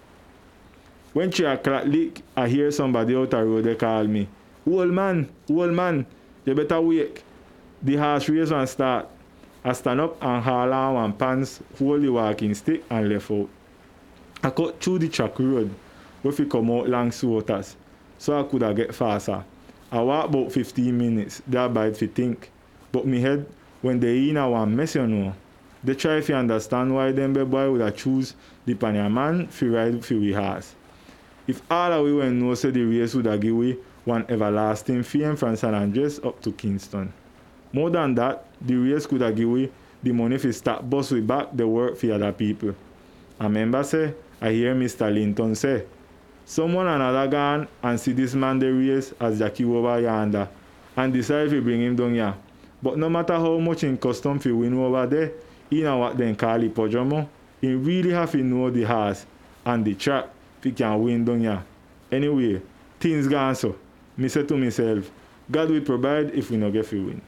When 1.12 1.30
three 1.30 1.46
o'clock 1.46 1.84
lick, 1.86 2.22
I 2.36 2.48
hear 2.48 2.70
somebody 2.70 3.14
out 3.16 3.30
the 3.30 3.44
road 3.44 3.64
they 3.64 3.74
call 3.74 4.04
me. 4.04 4.28
Old 4.66 4.92
man, 4.92 5.28
old 5.50 5.72
man, 5.72 6.06
you 6.44 6.54
better 6.54 6.80
wake. 6.80 7.22
The 7.82 7.96
horse 7.96 8.28
race 8.28 8.50
one 8.50 8.66
start. 8.66 9.08
I 9.64 9.72
stand 9.72 10.00
up 10.00 10.22
and 10.22 10.42
haul 10.42 10.72
on 10.72 10.94
one 10.94 11.12
pants, 11.12 11.60
hold 11.78 12.02
the 12.02 12.08
walking 12.10 12.54
stick 12.54 12.84
and 12.88 13.08
left 13.08 13.30
out. 13.30 13.48
I 14.42 14.50
cut 14.50 14.80
through 14.80 15.00
the 15.00 15.08
track 15.08 15.38
road, 15.38 15.74
where 16.22 16.32
fi 16.32 16.44
come 16.44 16.70
out 16.70 16.88
long 16.88 17.12
waters, 17.22 17.76
so 18.22 18.38
I 18.38 18.44
coulda 18.44 18.72
get 18.72 18.94
faster. 18.94 19.42
I 19.90 20.00
walk 20.00 20.26
about 20.26 20.52
15 20.52 20.96
minutes, 20.96 21.42
thereby 21.44 21.92
fi 21.92 22.06
think. 22.06 22.52
But 22.92 23.04
me 23.04 23.20
head, 23.20 23.44
when 23.80 23.98
they 23.98 24.28
in 24.28 24.36
a 24.36 24.48
one 24.48 24.76
mess 24.76 24.94
you 24.94 25.08
know, 25.08 25.34
they 25.82 25.94
try 25.94 26.20
fi 26.20 26.34
understand 26.34 26.94
why 26.94 27.10
them 27.10 27.32
be 27.32 27.42
boy 27.44 27.68
woulda 27.68 27.90
choose 27.90 28.36
the 28.64 28.74
panya 28.76 29.10
man 29.10 29.48
fi 29.48 29.66
ride 29.66 30.04
fi 30.04 30.14
we 30.14 30.32
horse. 30.32 30.76
If 31.48 31.62
all 31.68 31.92
of 31.92 32.04
we 32.04 32.14
when 32.14 32.38
know 32.38 32.54
say 32.54 32.70
the 32.70 32.84
race 32.84 33.12
woulda 33.12 33.36
give 33.36 33.56
we 33.56 33.76
one 34.04 34.24
everlasting 34.28 35.02
fame 35.02 35.34
from 35.34 35.56
San 35.56 35.74
Andres 35.74 36.20
up 36.20 36.40
to 36.42 36.52
Kingston. 36.52 37.12
More 37.72 37.90
than 37.90 38.14
that, 38.14 38.46
the 38.60 38.76
race 38.76 39.04
coulda 39.04 39.32
give 39.32 39.48
we 39.48 39.68
the 40.00 40.12
money 40.12 40.38
fi 40.38 40.52
start 40.52 40.88
bus 40.88 41.10
we 41.10 41.22
back 41.22 41.48
the 41.56 41.66
work 41.66 41.96
fi 41.96 42.12
other 42.12 42.30
people. 42.30 42.76
I 43.40 43.44
remember 43.44 43.82
say, 43.82 44.14
I 44.40 44.52
hear 44.52 44.76
Mr. 44.76 45.12
Linton 45.12 45.56
say, 45.56 45.86
someone 46.44 46.86
another 46.86 47.28
gone 47.28 47.68
and 47.82 47.98
see 47.98 48.12
this 48.12 48.34
man 48.34 48.58
the 48.58 48.70
race 48.70 49.12
as 49.20 49.38
Jackie 49.38 49.64
over 49.64 50.00
yonder 50.00 50.48
and 50.96 51.12
decide 51.12 51.50
to 51.50 51.62
bring 51.62 51.80
him 51.80 51.96
down 51.96 52.14
here. 52.14 52.34
But 52.82 52.98
no 52.98 53.08
matter 53.08 53.34
how 53.34 53.58
much 53.58 53.84
in 53.84 53.96
custom 53.96 54.38
fi 54.38 54.50
win 54.50 54.78
over 54.78 55.06
there, 55.06 55.32
he 55.70 55.82
know 55.82 55.98
what 55.98 56.18
them 56.18 56.34
call 56.34 56.62
it 56.62 56.74
pojomo, 56.74 57.28
he 57.60 57.74
really 57.74 58.10
have 58.10 58.32
to 58.32 58.38
know 58.38 58.70
the 58.70 58.82
horse 58.82 59.24
and 59.64 59.84
the 59.84 59.94
track 59.94 60.26
fi 60.60 60.70
can 60.72 61.02
win 61.02 61.24
down 61.24 61.40
here. 61.40 61.62
Anyway, 62.10 62.60
things 62.98 63.28
gone 63.28 63.54
so. 63.54 63.76
Me 64.16 64.28
say 64.28 64.44
to 64.44 64.56
myself, 64.56 65.10
God 65.50 65.70
will 65.70 65.80
provide 65.80 66.34
if 66.34 66.50
we 66.50 66.56
no 66.56 66.70
get 66.70 66.86
fi 66.86 66.96
win. 66.96 67.22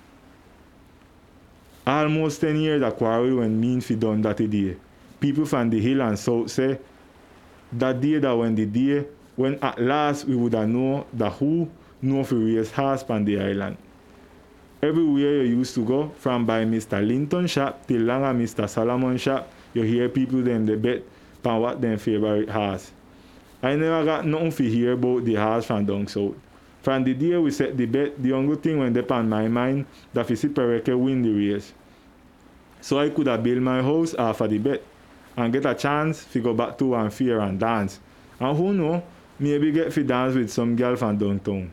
Almost 1.86 2.40
10 2.40 2.56
years 2.56 2.82
a 2.82 2.90
quarry 2.90 3.34
when 3.34 3.60
mean 3.60 3.80
fi 3.80 3.94
done 3.94 4.22
that 4.22 4.38
day. 4.38 4.76
People 5.20 5.46
from 5.46 5.70
the 5.70 5.80
hill 5.80 6.02
and 6.02 6.18
south 6.18 6.50
say 6.50 6.78
that 7.78 8.00
day 8.00 8.18
that 8.18 8.32
when 8.32 8.54
the 8.54 8.66
day 8.66 9.06
when 9.36 9.58
at 9.62 9.80
last 9.80 10.24
we 10.26 10.36
woulda 10.36 10.66
know 10.66 11.06
that 11.12 11.32
who 11.32 11.68
fi 12.02 12.36
race 12.36 12.70
horse 12.70 13.04
on 13.08 13.24
the 13.24 13.40
island. 13.40 13.76
Everywhere 14.82 15.42
you 15.42 15.56
used 15.56 15.74
to 15.74 15.84
go, 15.84 16.12
from 16.18 16.44
by 16.44 16.64
Mr. 16.64 17.04
Linton 17.06 17.46
shop 17.46 17.86
till 17.86 18.02
long 18.02 18.22
at 18.22 18.36
Mr. 18.36 18.68
Solomon 18.68 19.16
shop, 19.16 19.50
you 19.72 19.82
hear 19.82 20.08
people 20.08 20.42
them 20.42 20.66
they 20.66 20.76
bet 20.76 21.02
on 21.44 21.60
what 21.62 21.80
them 21.80 21.98
favorite 21.98 22.50
horse. 22.50 22.92
I 23.62 23.76
never 23.76 24.04
got 24.04 24.26
nothing 24.26 24.52
to 24.52 24.70
hear 24.70 24.92
about 24.92 25.24
the 25.24 25.36
horse 25.36 25.64
from 25.64 25.86
down 25.86 26.06
south. 26.06 26.34
From 26.82 27.02
the 27.02 27.14
day 27.14 27.36
we 27.38 27.50
set 27.50 27.78
the 27.78 27.86
bet, 27.86 28.22
the 28.22 28.32
only 28.34 28.56
thing 28.56 28.78
went 28.78 28.96
up 28.98 29.10
on 29.10 29.28
my 29.28 29.48
mind 29.48 29.86
that 30.12 30.28
see 30.28 30.48
Pereke 30.48 30.98
win 30.98 31.22
the 31.22 31.32
race. 31.32 31.72
So 32.82 32.98
I 32.98 33.08
could 33.08 33.26
have 33.26 33.42
built 33.42 33.62
my 33.62 33.80
house 33.80 34.12
after 34.12 34.46
the 34.46 34.58
bet 34.58 34.82
and 35.36 35.52
get 35.52 35.66
a 35.66 35.74
chance 35.74 36.24
to 36.26 36.40
go 36.40 36.54
back 36.54 36.78
to 36.78 36.86
one 36.86 37.10
fear 37.10 37.40
and 37.40 37.58
dance. 37.58 38.00
And 38.40 38.56
who 38.56 38.72
know, 38.72 39.02
maybe 39.38 39.72
get 39.72 39.92
to 39.92 40.04
dance 40.04 40.34
with 40.34 40.50
some 40.50 40.76
girl 40.76 40.96
from 40.96 41.18
downtown. 41.18 41.72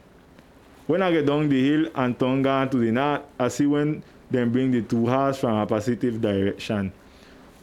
When 0.88 1.01
I 1.01 1.12
get 1.12 1.25
down 1.25 1.48
the 1.48 1.70
hill 1.70 1.91
and 1.96 2.20
turn 2.20 2.41
gone 2.41 2.70
to 2.70 2.77
the 2.77 2.91
north, 2.91 3.22
I 3.39 3.48
see 3.48 3.65
when 3.65 4.03
them 4.30 4.51
bring 4.51 4.72
the 4.72 4.82
two 4.82 5.08
horse 5.08 5.38
from 5.38 5.58
a 5.58 5.65
positive 5.65 6.22
direction. 6.22 6.91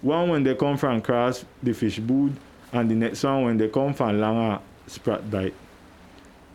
One 0.01 0.29
when 0.29 0.45
they 0.45 0.55
come 0.55 0.77
from 0.77 1.01
cross 1.01 1.45
the 1.63 1.73
fish 1.73 1.99
boot, 1.99 2.33
and 2.73 2.91
the 2.91 2.95
next 2.95 3.25
one 3.25 3.45
when 3.45 3.59
they 3.59 3.69
come 3.69 3.95
from 3.95 4.21
longer 4.21 4.61
sprat 4.87 5.29
diet. 5.31 5.55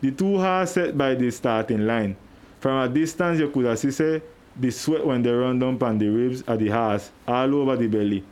The 0.01 0.11
two 0.11 0.37
horse 0.37 0.71
set 0.71 0.97
by 0.97 1.15
the 1.15 1.31
starting 1.31 1.85
line. 1.85 2.15
From 2.59 2.81
a 2.81 2.87
distance 2.87 3.39
you 3.39 3.49
could 3.49 3.77
see 3.77 3.91
say 3.91 4.21
the 4.55 4.71
sweat 4.71 5.05
when 5.05 5.21
they 5.21 5.31
run 5.31 5.59
down 5.59 5.81
on 5.81 5.97
the 5.97 6.07
ribs 6.07 6.43
at 6.47 6.59
the 6.59 6.69
horse 6.69 7.11
all 7.27 7.55
over 7.55 7.75
the 7.75 7.87
belly. 7.87 8.23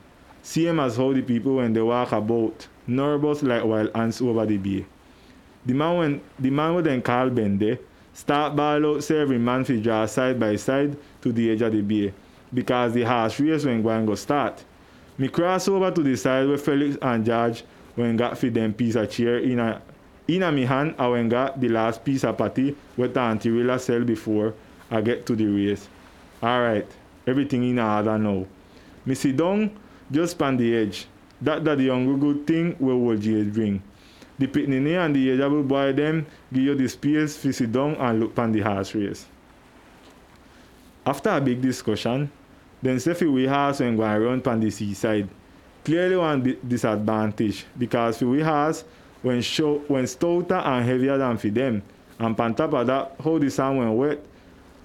Same 0.43 0.79
as 0.79 0.97
how 0.97 1.13
the 1.13 1.21
people 1.21 1.55
when 1.57 1.73
they 1.73 1.81
walk 1.81 2.11
about, 2.11 2.67
nervous 2.87 3.43
like 3.43 3.63
wild 3.63 3.91
ants 3.95 4.21
over 4.21 4.45
the 4.45 4.57
bay. 4.57 4.85
The 5.65 5.73
man 5.73 5.97
when 5.97 6.21
the 6.39 6.49
man 6.49 6.75
with 6.75 6.85
them 6.85 7.01
call 7.01 7.29
Bende 7.29 7.77
start 8.13 8.55
ball 8.55 8.85
out 8.85 9.03
say 9.03 9.19
every 9.19 9.37
man 9.37 9.63
draw 9.63 10.05
side 10.05 10.39
by 10.39 10.55
side 10.55 10.97
to 11.21 11.31
the 11.31 11.51
edge 11.51 11.61
of 11.61 11.71
the 11.71 11.81
bay 11.81 12.13
because 12.53 12.93
the 12.93 13.03
horse 13.03 13.39
race 13.39 13.65
when 13.65 13.83
going 13.83 14.05
go 14.05 14.15
start. 14.15 14.63
Me 15.17 15.27
cross 15.27 15.67
over 15.67 15.91
to 15.91 16.01
the 16.01 16.15
side 16.15 16.47
where 16.47 16.57
Felix 16.57 16.97
and 17.01 17.25
George 17.25 17.63
when 17.95 18.17
got 18.17 18.37
fi 18.37 18.49
them 18.49 18.73
piece 18.73 18.95
of 18.95 19.09
chair 19.09 19.37
in 19.37 19.59
a 19.59 19.81
in 20.27 20.43
a 20.43 20.51
me 20.51 20.65
hand 20.65 20.95
I 20.97 21.07
when 21.07 21.29
got 21.29 21.61
the 21.61 21.69
last 21.69 22.03
piece 22.03 22.23
of 22.23 22.37
patty 22.37 22.75
what 22.95 23.15
Auntie 23.15 23.51
Rilla 23.51 23.77
sell 23.77 24.03
before 24.03 24.53
I 24.89 25.01
get 25.01 25.25
to 25.27 25.35
the 25.35 25.45
race. 25.45 25.87
Alright, 26.41 26.87
everything 27.27 27.63
in 27.63 27.79
order 27.79 28.17
now. 28.17 28.45
Me 29.05 29.13
sit 29.13 29.37
down 29.37 29.71
just 30.11 30.41
on 30.41 30.57
the 30.57 30.75
edge. 30.75 31.07
That 31.41 31.63
that 31.63 31.77
the 31.77 31.87
good 32.19 32.45
thing 32.45 32.75
will 32.79 32.99
hold 32.99 33.23
you 33.23 33.43
bring. 33.45 33.81
The 34.37 34.47
pitney 34.47 34.97
and 34.97 35.15
the 35.15 35.29
ageable 35.29 35.67
boy 35.67 35.93
them 35.93 36.25
give 36.51 36.63
you 36.63 36.75
the 36.75 36.87
space 36.87 37.41
to 37.41 37.51
sit 37.53 37.71
down 37.71 37.95
and 37.95 38.19
look 38.19 38.35
pan 38.35 38.51
the 38.51 38.61
horse 38.61 38.93
race. 38.95 39.25
After 41.05 41.29
a 41.29 41.41
big 41.41 41.61
discussion, 41.61 42.31
then 42.81 42.97
Steffi 42.97 43.31
we 43.31 43.47
horse 43.47 43.79
when 43.79 43.95
go 43.95 44.03
around 44.03 44.47
on 44.47 44.59
the 44.59 44.69
seaside. 44.69 45.29
Clearly 45.83 46.15
one 46.15 46.43
di- 46.43 46.57
disadvantage 46.67 47.65
because 47.77 48.17
for 48.17 48.25
we 48.27 48.41
horse 48.41 48.83
when 49.21 49.41
show 49.41 49.79
when 49.87 50.07
stouter 50.07 50.55
and 50.55 50.85
heavier 50.85 51.17
than 51.17 51.37
for 51.37 51.49
them. 51.49 51.81
And 52.19 52.37
pan 52.37 52.53
top 52.53 52.73
of 52.73 52.87
that, 52.87 53.15
how 53.23 53.37
the 53.39 53.49
sun 53.49 53.77
when 53.77 53.95
wet 53.95 54.19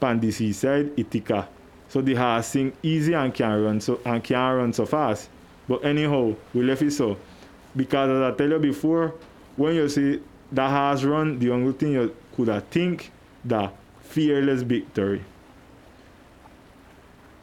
pan 0.00 0.20
the 0.20 0.30
seaside 0.30 0.92
it. 0.98 1.46
So 1.88 2.00
the 2.00 2.14
horse 2.14 2.48
sing 2.48 2.72
easy 2.82 3.14
and 3.14 3.32
can 3.32 3.62
run 3.62 3.80
so 3.80 4.00
and 4.04 4.22
can 4.22 4.56
run 4.56 4.72
so 4.72 4.86
fast. 4.86 5.28
But 5.68 5.84
anyhow, 5.84 6.34
we 6.54 6.62
left 6.62 6.82
it 6.82 6.92
so. 6.92 7.16
Because 7.74 8.10
as 8.10 8.32
I 8.32 8.36
tell 8.36 8.50
you 8.50 8.58
before, 8.58 9.14
when 9.56 9.74
you 9.74 9.88
see 9.88 10.20
that 10.52 10.70
horse 10.70 11.04
run, 11.04 11.38
the 11.38 11.50
only 11.50 11.72
thing 11.72 11.92
you 11.92 12.14
could 12.34 12.48
have 12.48 12.64
think 12.68 13.10
that 13.44 13.72
fearless 14.00 14.62
victory. 14.62 15.22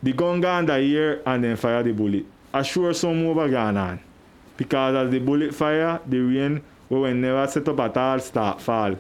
The 0.01 0.12
gun 0.12 0.41
gun 0.41 0.65
the 0.65 0.77
ear 0.79 1.21
and 1.25 1.43
then 1.43 1.56
fire 1.56 1.84
the 1.84 1.93
bullet. 1.93 2.25
Assure 2.53 2.93
some 2.93 3.25
over 3.25 3.47
going 3.47 3.77
on. 3.77 3.99
Because 4.58 4.95
as 4.95 5.12
the 5.12 5.19
bullet 5.19 5.56
fire, 5.56 5.99
the 6.06 6.19
rain 6.19 6.62
we 6.89 6.99
will 6.99 7.13
never 7.13 7.47
set 7.47 7.67
up 7.67 7.79
at 7.79 7.97
all 7.97 8.19
start 8.19 8.62
fall. 8.62 8.95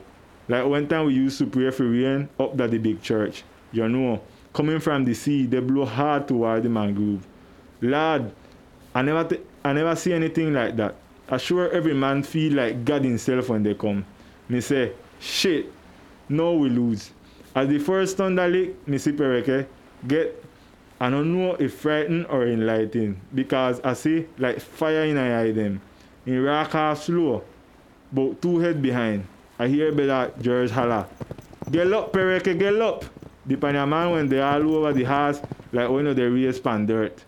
Like 0.47 0.65
one 0.65 0.87
time 0.87 1.05
we 1.05 1.13
used 1.13 1.37
to 1.39 1.45
pray 1.45 1.69
for 1.71 1.83
rain 1.83 2.29
up 2.39 2.59
at 2.59 2.71
the 2.71 2.77
big 2.77 3.01
church. 3.01 3.43
You 3.71 3.87
know, 3.87 4.21
coming 4.53 4.79
from 4.79 5.03
the 5.03 5.13
sea, 5.13 5.45
they 5.45 5.59
blow 5.59 5.85
hard 5.85 6.27
toward 6.27 6.63
the 6.63 6.69
mangrove. 6.69 7.25
Lord, 7.81 8.31
I 8.95 9.01
never, 9.01 9.37
I 9.65 9.73
never 9.73 9.95
see 9.95 10.13
anything 10.13 10.53
like 10.53 10.75
that. 10.77 10.95
I 11.29 11.37
sure 11.37 11.71
every 11.71 11.93
man 11.93 12.23
feel 12.23 12.53
like 12.53 12.85
God 12.85 13.03
himself 13.03 13.49
when 13.49 13.63
they 13.63 13.73
come. 13.73 14.05
Me 14.47 14.61
say, 14.61 14.91
shit, 15.19 15.71
no 16.29 16.53
we 16.53 16.69
lose. 16.69 17.11
As 17.55 17.67
the 17.67 17.79
first 17.79 18.17
thunder 18.17 18.47
lick, 18.47 18.87
me 18.87 18.97
see 18.97 19.11
Pereke 19.11 19.65
get, 20.07 20.43
I 20.99 21.09
don't 21.09 21.33
know 21.37 21.55
if 21.55 21.73
frightened 21.75 22.27
or 22.27 22.47
enlightened 22.47 23.19
because 23.33 23.79
I 23.81 23.93
see 23.93 24.27
like 24.37 24.59
fire 24.59 25.03
in 25.03 25.17
eye 25.17 25.51
them. 25.51 25.81
In 26.25 26.41
rock 26.41 26.71
half 26.71 27.03
slow, 27.03 27.43
but 28.11 28.41
two 28.41 28.59
head 28.59 28.81
behind. 28.81 29.27
I 29.59 29.67
hear 29.67 29.91
better 29.91 30.31
George 30.41 30.71
holler, 30.71 31.05
get 31.69 31.91
up 31.91 32.13
Pereke, 32.13 32.57
get 32.57 32.75
up. 32.81 33.05
The 33.45 33.57
Panama 33.57 34.11
when 34.11 34.29
they 34.29 34.41
all 34.41 34.75
over 34.75 34.93
the 34.93 35.03
house 35.03 35.41
like 35.71 35.89
when 35.89 36.13
they 36.15 36.23
race 36.23 36.59
pan 36.59 36.85
dirt. 36.85 37.23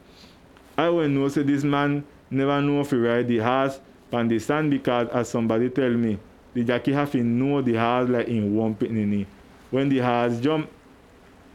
I 0.77 0.89
will 0.89 1.09
know 1.09 1.27
say 1.27 1.43
this 1.43 1.63
man 1.63 2.03
never 2.29 2.61
know 2.61 2.81
if 2.81 2.91
he 2.91 2.97
ride 2.97 3.27
the 3.27 3.39
horse 3.39 3.79
on 4.13 4.27
the 4.27 4.39
sand 4.39 4.71
because 4.71 5.09
as 5.09 5.29
somebody 5.29 5.69
tell 5.69 5.89
me, 5.91 6.17
the 6.53 6.63
jockey 6.63 6.93
have 6.93 7.11
to 7.11 7.23
know 7.23 7.61
the 7.61 7.75
horse 7.75 8.09
like 8.09 8.27
in 8.27 8.55
one 8.55 8.75
pitney. 8.75 9.25
When 9.71 9.89
the 9.89 9.99
horse 9.99 10.39
jump 10.39 10.69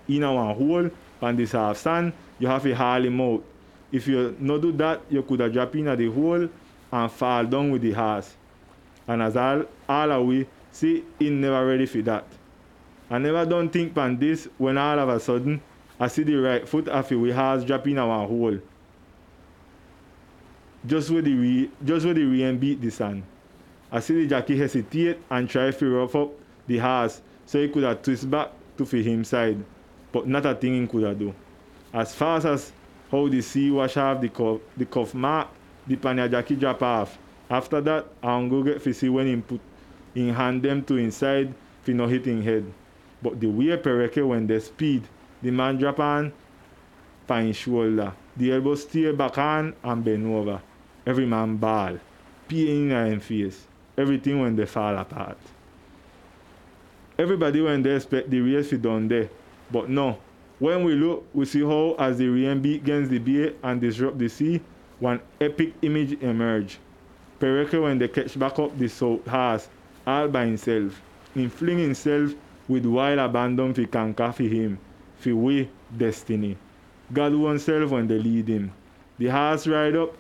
in 0.09 0.23
a 0.25 0.33
one 0.35 0.55
hole 0.55 0.91
on 1.23 1.37
this 1.37 1.53
half 1.53 1.77
sand, 1.77 2.13
you 2.39 2.49
have 2.49 2.63
to 2.63 2.75
haul 2.75 3.05
him 3.05 3.21
out. 3.21 3.45
If 3.93 4.07
you 4.07 4.37
not 4.39 4.61
do 4.61 4.73
that, 4.73 5.01
you 5.11 5.23
could 5.23 5.41
have 5.41 5.53
drop 5.53 5.75
in 5.75 5.89
at 5.89 5.99
the 5.99 6.11
hole 6.11 6.49
and 6.93 7.13
fall 7.13 7.45
down 7.45 7.71
with 7.71 7.83
the 7.83 7.93
horse. 7.93 8.35
And 9.07 9.23
as 9.23 9.37
all, 9.37 9.65
all 9.89 10.25
we 10.27 10.47
see, 10.71 11.05
he 11.19 11.31
never 11.31 11.67
ready 11.67 11.87
for 11.87 12.03
that. 12.03 12.25
I 13.11 13.19
never 13.19 13.45
don't 13.45 13.71
think 13.71 13.97
on 13.99 14.19
this 14.19 14.49
when 14.57 14.79
all 14.79 14.99
of 14.99 15.09
a 15.09 15.19
sudden 15.21 15.61
I 15.99 16.07
see 16.09 16.23
the 16.23 16.37
right 16.37 16.69
foot 16.69 16.89
of 16.89 17.09
the 17.09 17.31
horse 17.33 17.65
drop 17.65 17.87
in 17.89 17.99
a 17.99 18.07
one 18.07 18.29
hole 18.29 18.59
just 20.87 21.11
where 21.11 21.23
the 21.23 21.35
re- 21.35 21.71
just 21.85 22.05
where 22.05 22.15
the 22.15 22.25
rain 22.25 22.59
beat 22.59 22.81
the 22.81 22.91
sand. 22.91 23.23
I 23.93 24.01
see 24.01 24.23
the 24.23 24.29
jockey 24.29 24.57
hesitate 24.57 25.19
and 25.31 25.49
try 25.49 25.71
to 25.71 25.91
rough 25.91 26.15
up 26.17 26.31
the 26.67 26.79
horse 26.79 27.21
so 27.45 27.61
he 27.61 27.69
could 27.69 27.83
have 27.83 28.03
twist 28.03 28.31
back 28.31 28.51
to 28.79 28.87
for 28.87 28.97
him 28.97 29.25
side. 29.25 29.63
but 30.13 30.27
not 30.27 30.47
a 30.47 30.55
thing 30.55 30.81
he 30.81 30.87
could 30.87 31.05
have 31.05 31.19
do. 31.19 31.35
As 31.93 32.15
fast 32.15 32.47
as 32.47 32.73
how 33.11 33.29
the 33.29 33.41
sea 33.41 33.71
wash 33.71 33.97
off 33.97 34.21
the 34.21 34.29
cuff, 34.29 34.61
the 34.77 34.87
cuff 34.87 35.15
mark, 35.15 35.49
the 35.87 35.97
panya 35.97 36.31
jacket 36.31 36.59
drop 36.59 36.83
off. 36.83 37.19
After 37.49 37.81
that, 37.81 38.07
I'm 38.23 38.49
go 38.49 38.63
get 38.63 38.83
to 38.83 38.93
see 38.95 39.09
when 39.09 39.27
he 39.27 39.37
put 39.37 39.61
in 40.15 40.35
hand 40.35 40.63
them 40.63 40.83
to 40.85 40.97
inside 40.97 41.53
fi 41.83 41.93
no 41.93 42.07
hit 42.07 42.27
him 42.27 42.43
head. 42.43 42.65
But 43.23 43.41
the 43.41 43.49
way 43.49 43.77
Pereke 43.77 44.27
when 44.27 44.47
they 44.47 44.61
speed, 44.61 45.03
the 45.43 45.51
man 45.51 45.79
drop 45.79 46.01
on 46.01 46.33
fine 47.31 47.53
shoulder. 47.53 48.13
The 48.37 48.53
elbow 48.53 48.75
stay 48.75 49.13
back 49.13 49.39
on 49.39 49.73
and 49.85 50.05
bend 50.05 50.27
over. 50.35 50.61
Every 51.07 51.27
man 51.27 51.59
ball. 51.59 51.99
Pain 52.49 52.91
in 52.91 53.07
him 53.07 53.21
face. 53.21 53.69
Everything 53.97 54.41
when 54.41 54.57
they 54.57 54.67
fall 54.67 54.99
apart. 54.99 55.39
Everybody 57.17 57.61
when 57.61 57.85
they 57.85 57.95
expect 57.95 58.31
the 58.31 58.41
race 58.41 58.71
to 58.71 58.79
done 58.79 59.07
there. 59.07 59.31
But 59.71 59.89
no. 59.89 60.19
When 60.59 60.83
we 60.83 60.95
look, 60.95 61.25
we 61.33 61.45
see 61.45 61.61
how 61.61 61.95
as 62.01 62.19
the 62.19 62.29
rain 62.29 62.61
beat 62.61 62.83
against 62.83 63.13
the 63.13 63.19
bay 63.19 63.55
and 63.63 63.81
disrupt 63.81 64.19
the 64.19 64.29
sea, 64.29 64.61
one 64.99 65.21
epic 65.41 65.75
image 65.83 66.21
emerge. 66.23 66.79
Pereke 67.39 67.81
when 67.81 67.99
they 67.99 68.09
catch 68.09 68.37
back 68.37 68.59
up 68.59 68.77
the 68.77 68.89
south 68.89 69.25
horse 69.27 69.69
all 70.05 70.27
by 70.27 70.47
himself. 70.47 71.01
He 71.33 71.47
fling 71.47 71.79
himself 71.79 72.35
with 72.71 72.87
wild 72.87 73.19
abandon 73.19 73.75
fi 73.75 73.85
conquer 73.85 74.31
for 74.31 74.45
him, 74.45 74.79
fi 75.19 75.33
we 75.33 75.69
destiny. 75.97 76.57
God 77.13 77.35
oneself 77.35 77.91
when 77.91 78.07
they 78.07 78.19
lead 78.19 78.47
him. 78.47 78.73
The 79.19 79.27
horse 79.27 79.67
ride 79.67 79.97
up 79.97 80.15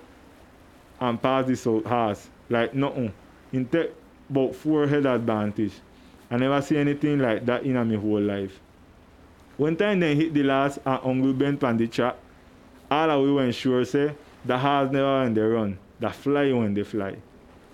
and 1.00 1.22
pass 1.22 1.46
this 1.46 1.62
horse 1.62 2.28
like 2.48 2.74
nothing. 2.74 3.12
In 3.52 3.66
take 3.66 3.92
about 4.28 4.56
four 4.56 4.88
head 4.88 5.06
advantage. 5.06 5.74
I 6.28 6.38
never 6.38 6.60
see 6.60 6.76
anything 6.76 7.20
like 7.20 7.46
that 7.46 7.62
in 7.62 7.74
my 7.74 7.94
whole 7.96 8.20
life. 8.20 8.58
One 9.56 9.76
time 9.76 10.00
they 10.00 10.16
hit 10.16 10.34
the 10.34 10.42
last 10.42 10.78
and 10.84 11.00
Uncle 11.04 11.32
bent 11.32 11.62
on 11.62 11.76
the 11.76 11.86
track, 11.86 12.16
all 12.90 13.22
we 13.22 13.32
went 13.32 13.54
sure 13.54 13.84
say 13.84 14.12
the 14.44 14.58
horse 14.58 14.90
never 14.90 15.22
when 15.22 15.34
they 15.34 15.40
run, 15.42 15.78
the 16.00 16.10
fly 16.10 16.52
when 16.52 16.74
they 16.74 16.82
fly. 16.82 17.14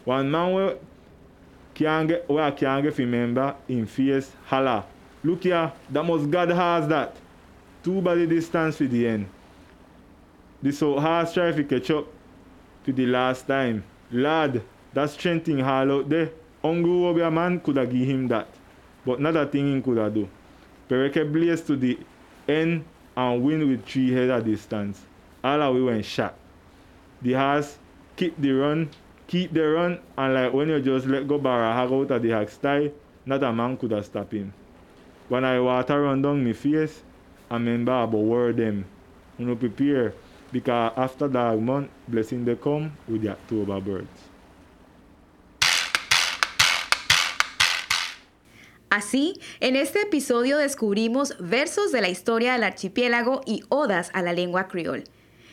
One 0.05 0.31
man 0.31 0.53
will 0.53 0.79
get 1.77 2.29
where 2.29 2.51
can't 2.53 2.99
remember 2.99 3.55
in 3.69 3.87
face 3.87 4.33
holla. 4.47 4.85
Look 5.23 5.43
here, 5.43 5.73
that 5.91 6.03
must 6.03 6.31
God 6.31 6.51
has 6.51 6.89
that. 6.89 7.17
Two 7.83 8.01
body 8.01 8.27
distance 8.27 8.77
for 8.77 8.85
the 8.85 9.07
end. 9.07 9.27
The 10.63 10.73
so 10.73 10.99
horse 10.99 11.35
try 11.35 11.53
to 11.53 11.65
catch 11.65 11.91
up 11.91 12.07
to 12.85 12.93
the 12.93 13.07
last 13.07 13.47
time. 13.47 13.85
Lad, 14.11 14.63
that 14.95 15.11
strength 15.11 15.47
thing 15.47 15.59
hall 15.59 15.91
out 15.93 16.09
there. 16.09 16.31
Hungry 16.63 17.31
man 17.31 17.61
could 17.61 17.77
have 17.77 17.91
give 17.91 18.09
him 18.09 18.29
that. 18.29 18.49
But 19.05 19.21
not 19.21 19.37
a 19.37 19.47
thing 19.47 19.77
he 19.77 19.83
could 19.83 19.99
have 19.99 20.15
do. 20.15 20.29
Pereke 20.89 21.33
blaze 21.33 21.61
to 21.63 21.77
the 21.77 21.99
end 22.49 22.85
and 23.17 23.43
win 23.43 23.69
with 23.69 23.85
three 23.87 24.13
header 24.13 24.41
distance. 24.41 25.01
Of 25.45 25.75
we 25.75 25.85
went 25.85 26.05
shot. 26.05 26.35
The 27.23 27.35
horse 27.35 27.79
keep 28.17 28.41
the 28.41 28.53
run, 28.53 28.91
keep 29.27 29.53
the 29.53 29.63
run, 29.63 29.99
and 30.17 30.35
like 30.35 30.53
when 30.53 30.69
you 30.69 30.81
just 30.81 31.07
let 31.07 31.27
go 31.27 31.39
Barra 31.39 31.73
hag 31.75 31.93
out 31.93 32.11
of 32.11 32.23
the 32.23 32.31
hag's 32.31 32.57
tie, 32.59 32.91
not 33.25 33.43
a 33.43 33.53
man 33.53 33.77
could 33.77 33.91
have 33.91 34.07
stopped 34.07 34.33
him. 34.33 34.53
When 35.29 35.45
I 35.45 35.59
water 35.61 36.03
run 36.03 36.23
down 36.23 36.45
my 36.45 36.53
face, 36.53 37.03
I 37.51 37.55
remember 37.55 37.93
about 37.93 38.19
word 38.19 38.57
them. 38.59 38.85
You 39.39 39.47
know, 39.47 39.57
prepare 39.57 40.15
because 40.53 40.93
after 40.97 41.29
that 41.29 41.61
month, 41.61 41.91
blessing 42.09 42.45
they 42.45 42.55
come 42.55 42.93
with 43.09 43.23
the 43.23 43.31
October 43.31 43.81
birds. 43.81 44.37
Así, 48.89 49.41
en 49.61 49.75
este 49.77 50.01
episodio 50.03 50.57
descubrimos 50.59 51.37
versos 51.41 51.91
de 51.91 52.01
la 52.01 52.09
historia 52.09 52.53
del 52.53 52.63
archipiélago 52.63 53.43
y 53.45 53.63
odas 53.69 54.11
a 54.15 54.23
la 54.23 54.33
lengua 54.33 54.69
criol. 54.69 55.05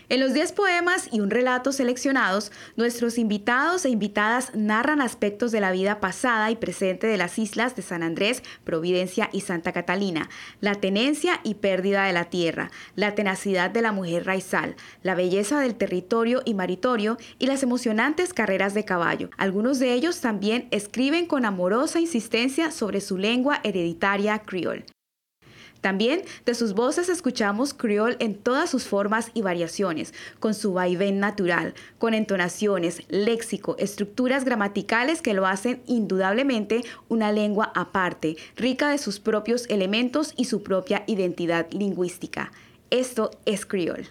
En 0.09 0.19
los 0.19 0.33
10 0.33 0.51
poemas 0.51 1.07
y 1.11 1.21
un 1.21 1.29
relato 1.29 1.71
seleccionados, 1.71 2.51
nuestros 2.75 3.17
invitados 3.17 3.85
e 3.85 3.89
invitadas 3.89 4.53
narran 4.53 5.01
aspectos 5.01 5.51
de 5.51 5.61
la 5.61 5.71
vida 5.71 6.01
pasada 6.01 6.51
y 6.51 6.57
presente 6.57 7.07
de 7.07 7.17
las 7.17 7.39
islas 7.39 7.75
de 7.75 7.83
San 7.83 8.03
Andrés, 8.03 8.43
Providencia 8.65 9.29
y 9.31 9.41
Santa 9.41 9.71
Catalina, 9.71 10.29
la 10.59 10.75
tenencia 10.75 11.39
y 11.43 11.55
pérdida 11.55 12.03
de 12.05 12.13
la 12.13 12.25
tierra, 12.25 12.69
la 12.95 13.15
tenacidad 13.15 13.69
de 13.69 13.81
la 13.81 13.93
mujer 13.93 14.25
raizal, 14.25 14.75
la 15.03 15.15
belleza 15.15 15.59
del 15.61 15.75
territorio 15.75 16.41
y 16.43 16.53
maritorio 16.53 17.17
y 17.39 17.47
las 17.47 17.63
emocionantes 17.63 18.33
carreras 18.33 18.73
de 18.73 18.85
caballo. 18.85 19.29
Algunos 19.37 19.79
de 19.79 19.93
ellos 19.93 20.19
también 20.19 20.67
escriben 20.71 21.27
con 21.27 21.45
amorosa 21.45 21.99
insistencia 21.99 22.71
sobre 22.71 22.99
su 22.99 23.17
lengua 23.17 23.61
hereditaria 23.63 24.39
criol. 24.39 24.85
También 25.84 26.24
de 26.46 26.56
sus 26.56 26.76
voces 26.76 27.10
escuchamos 27.10 27.74
criol 27.74 28.15
en 28.19 28.36
todas 28.36 28.69
sus 28.69 28.86
formas 28.86 29.32
y 29.34 29.41
variaciones, 29.41 30.13
con 30.39 30.54
su 30.54 30.72
vaivén 30.72 31.19
natural, 31.19 31.74
con 31.98 32.13
entonaciones, 32.13 33.02
léxico, 33.10 33.76
estructuras 33.78 34.46
gramaticales 34.46 35.22
que 35.22 35.34
lo 35.34 35.46
hacen 35.46 35.84
indudablemente 35.86 36.86
una 37.10 37.34
lengua 37.34 37.74
aparte, 37.76 38.38
rica 38.56 38.91
de 38.91 38.98
sus 38.98 39.19
propios 39.19 39.69
elementos 39.69 40.34
y 40.38 40.46
su 40.46 40.63
propia 40.63 41.04
identidad 41.06 41.67
lingüística. 41.72 42.54
Esto 42.89 43.32
es 43.46 43.65
criol. 43.65 44.08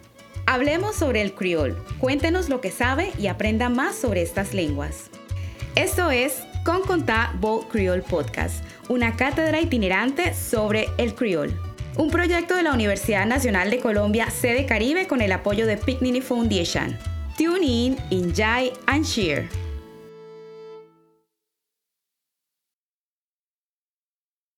Hablemos 0.50 0.96
sobre 0.96 1.22
el 1.22 1.32
criol. 1.32 1.76
Cuéntenos 2.00 2.48
lo 2.48 2.60
que 2.60 2.72
sabe 2.72 3.12
y 3.16 3.28
aprenda 3.28 3.68
más 3.68 3.94
sobre 3.94 4.22
estas 4.22 4.52
lenguas. 4.52 5.08
Esto 5.76 6.10
es 6.10 6.42
Con 6.64 6.82
Contá 6.82 7.32
Bo 7.38 7.68
Creole 7.68 8.02
Podcast, 8.02 8.64
una 8.88 9.14
cátedra 9.14 9.60
itinerante 9.60 10.34
sobre 10.34 10.88
el 10.98 11.14
criol. 11.14 11.56
Un 11.96 12.10
proyecto 12.10 12.56
de 12.56 12.64
la 12.64 12.72
Universidad 12.72 13.26
Nacional 13.26 13.70
de 13.70 13.78
Colombia, 13.78 14.28
sede 14.28 14.66
Caribe, 14.66 15.06
con 15.06 15.20
el 15.20 15.30
apoyo 15.30 15.68
de 15.68 15.76
Picnini 15.76 16.20
Foundation. 16.20 16.98
Tune 17.38 17.64
in, 17.64 17.96
enjoy 18.10 18.72
and 18.86 19.04
share. 19.04 19.48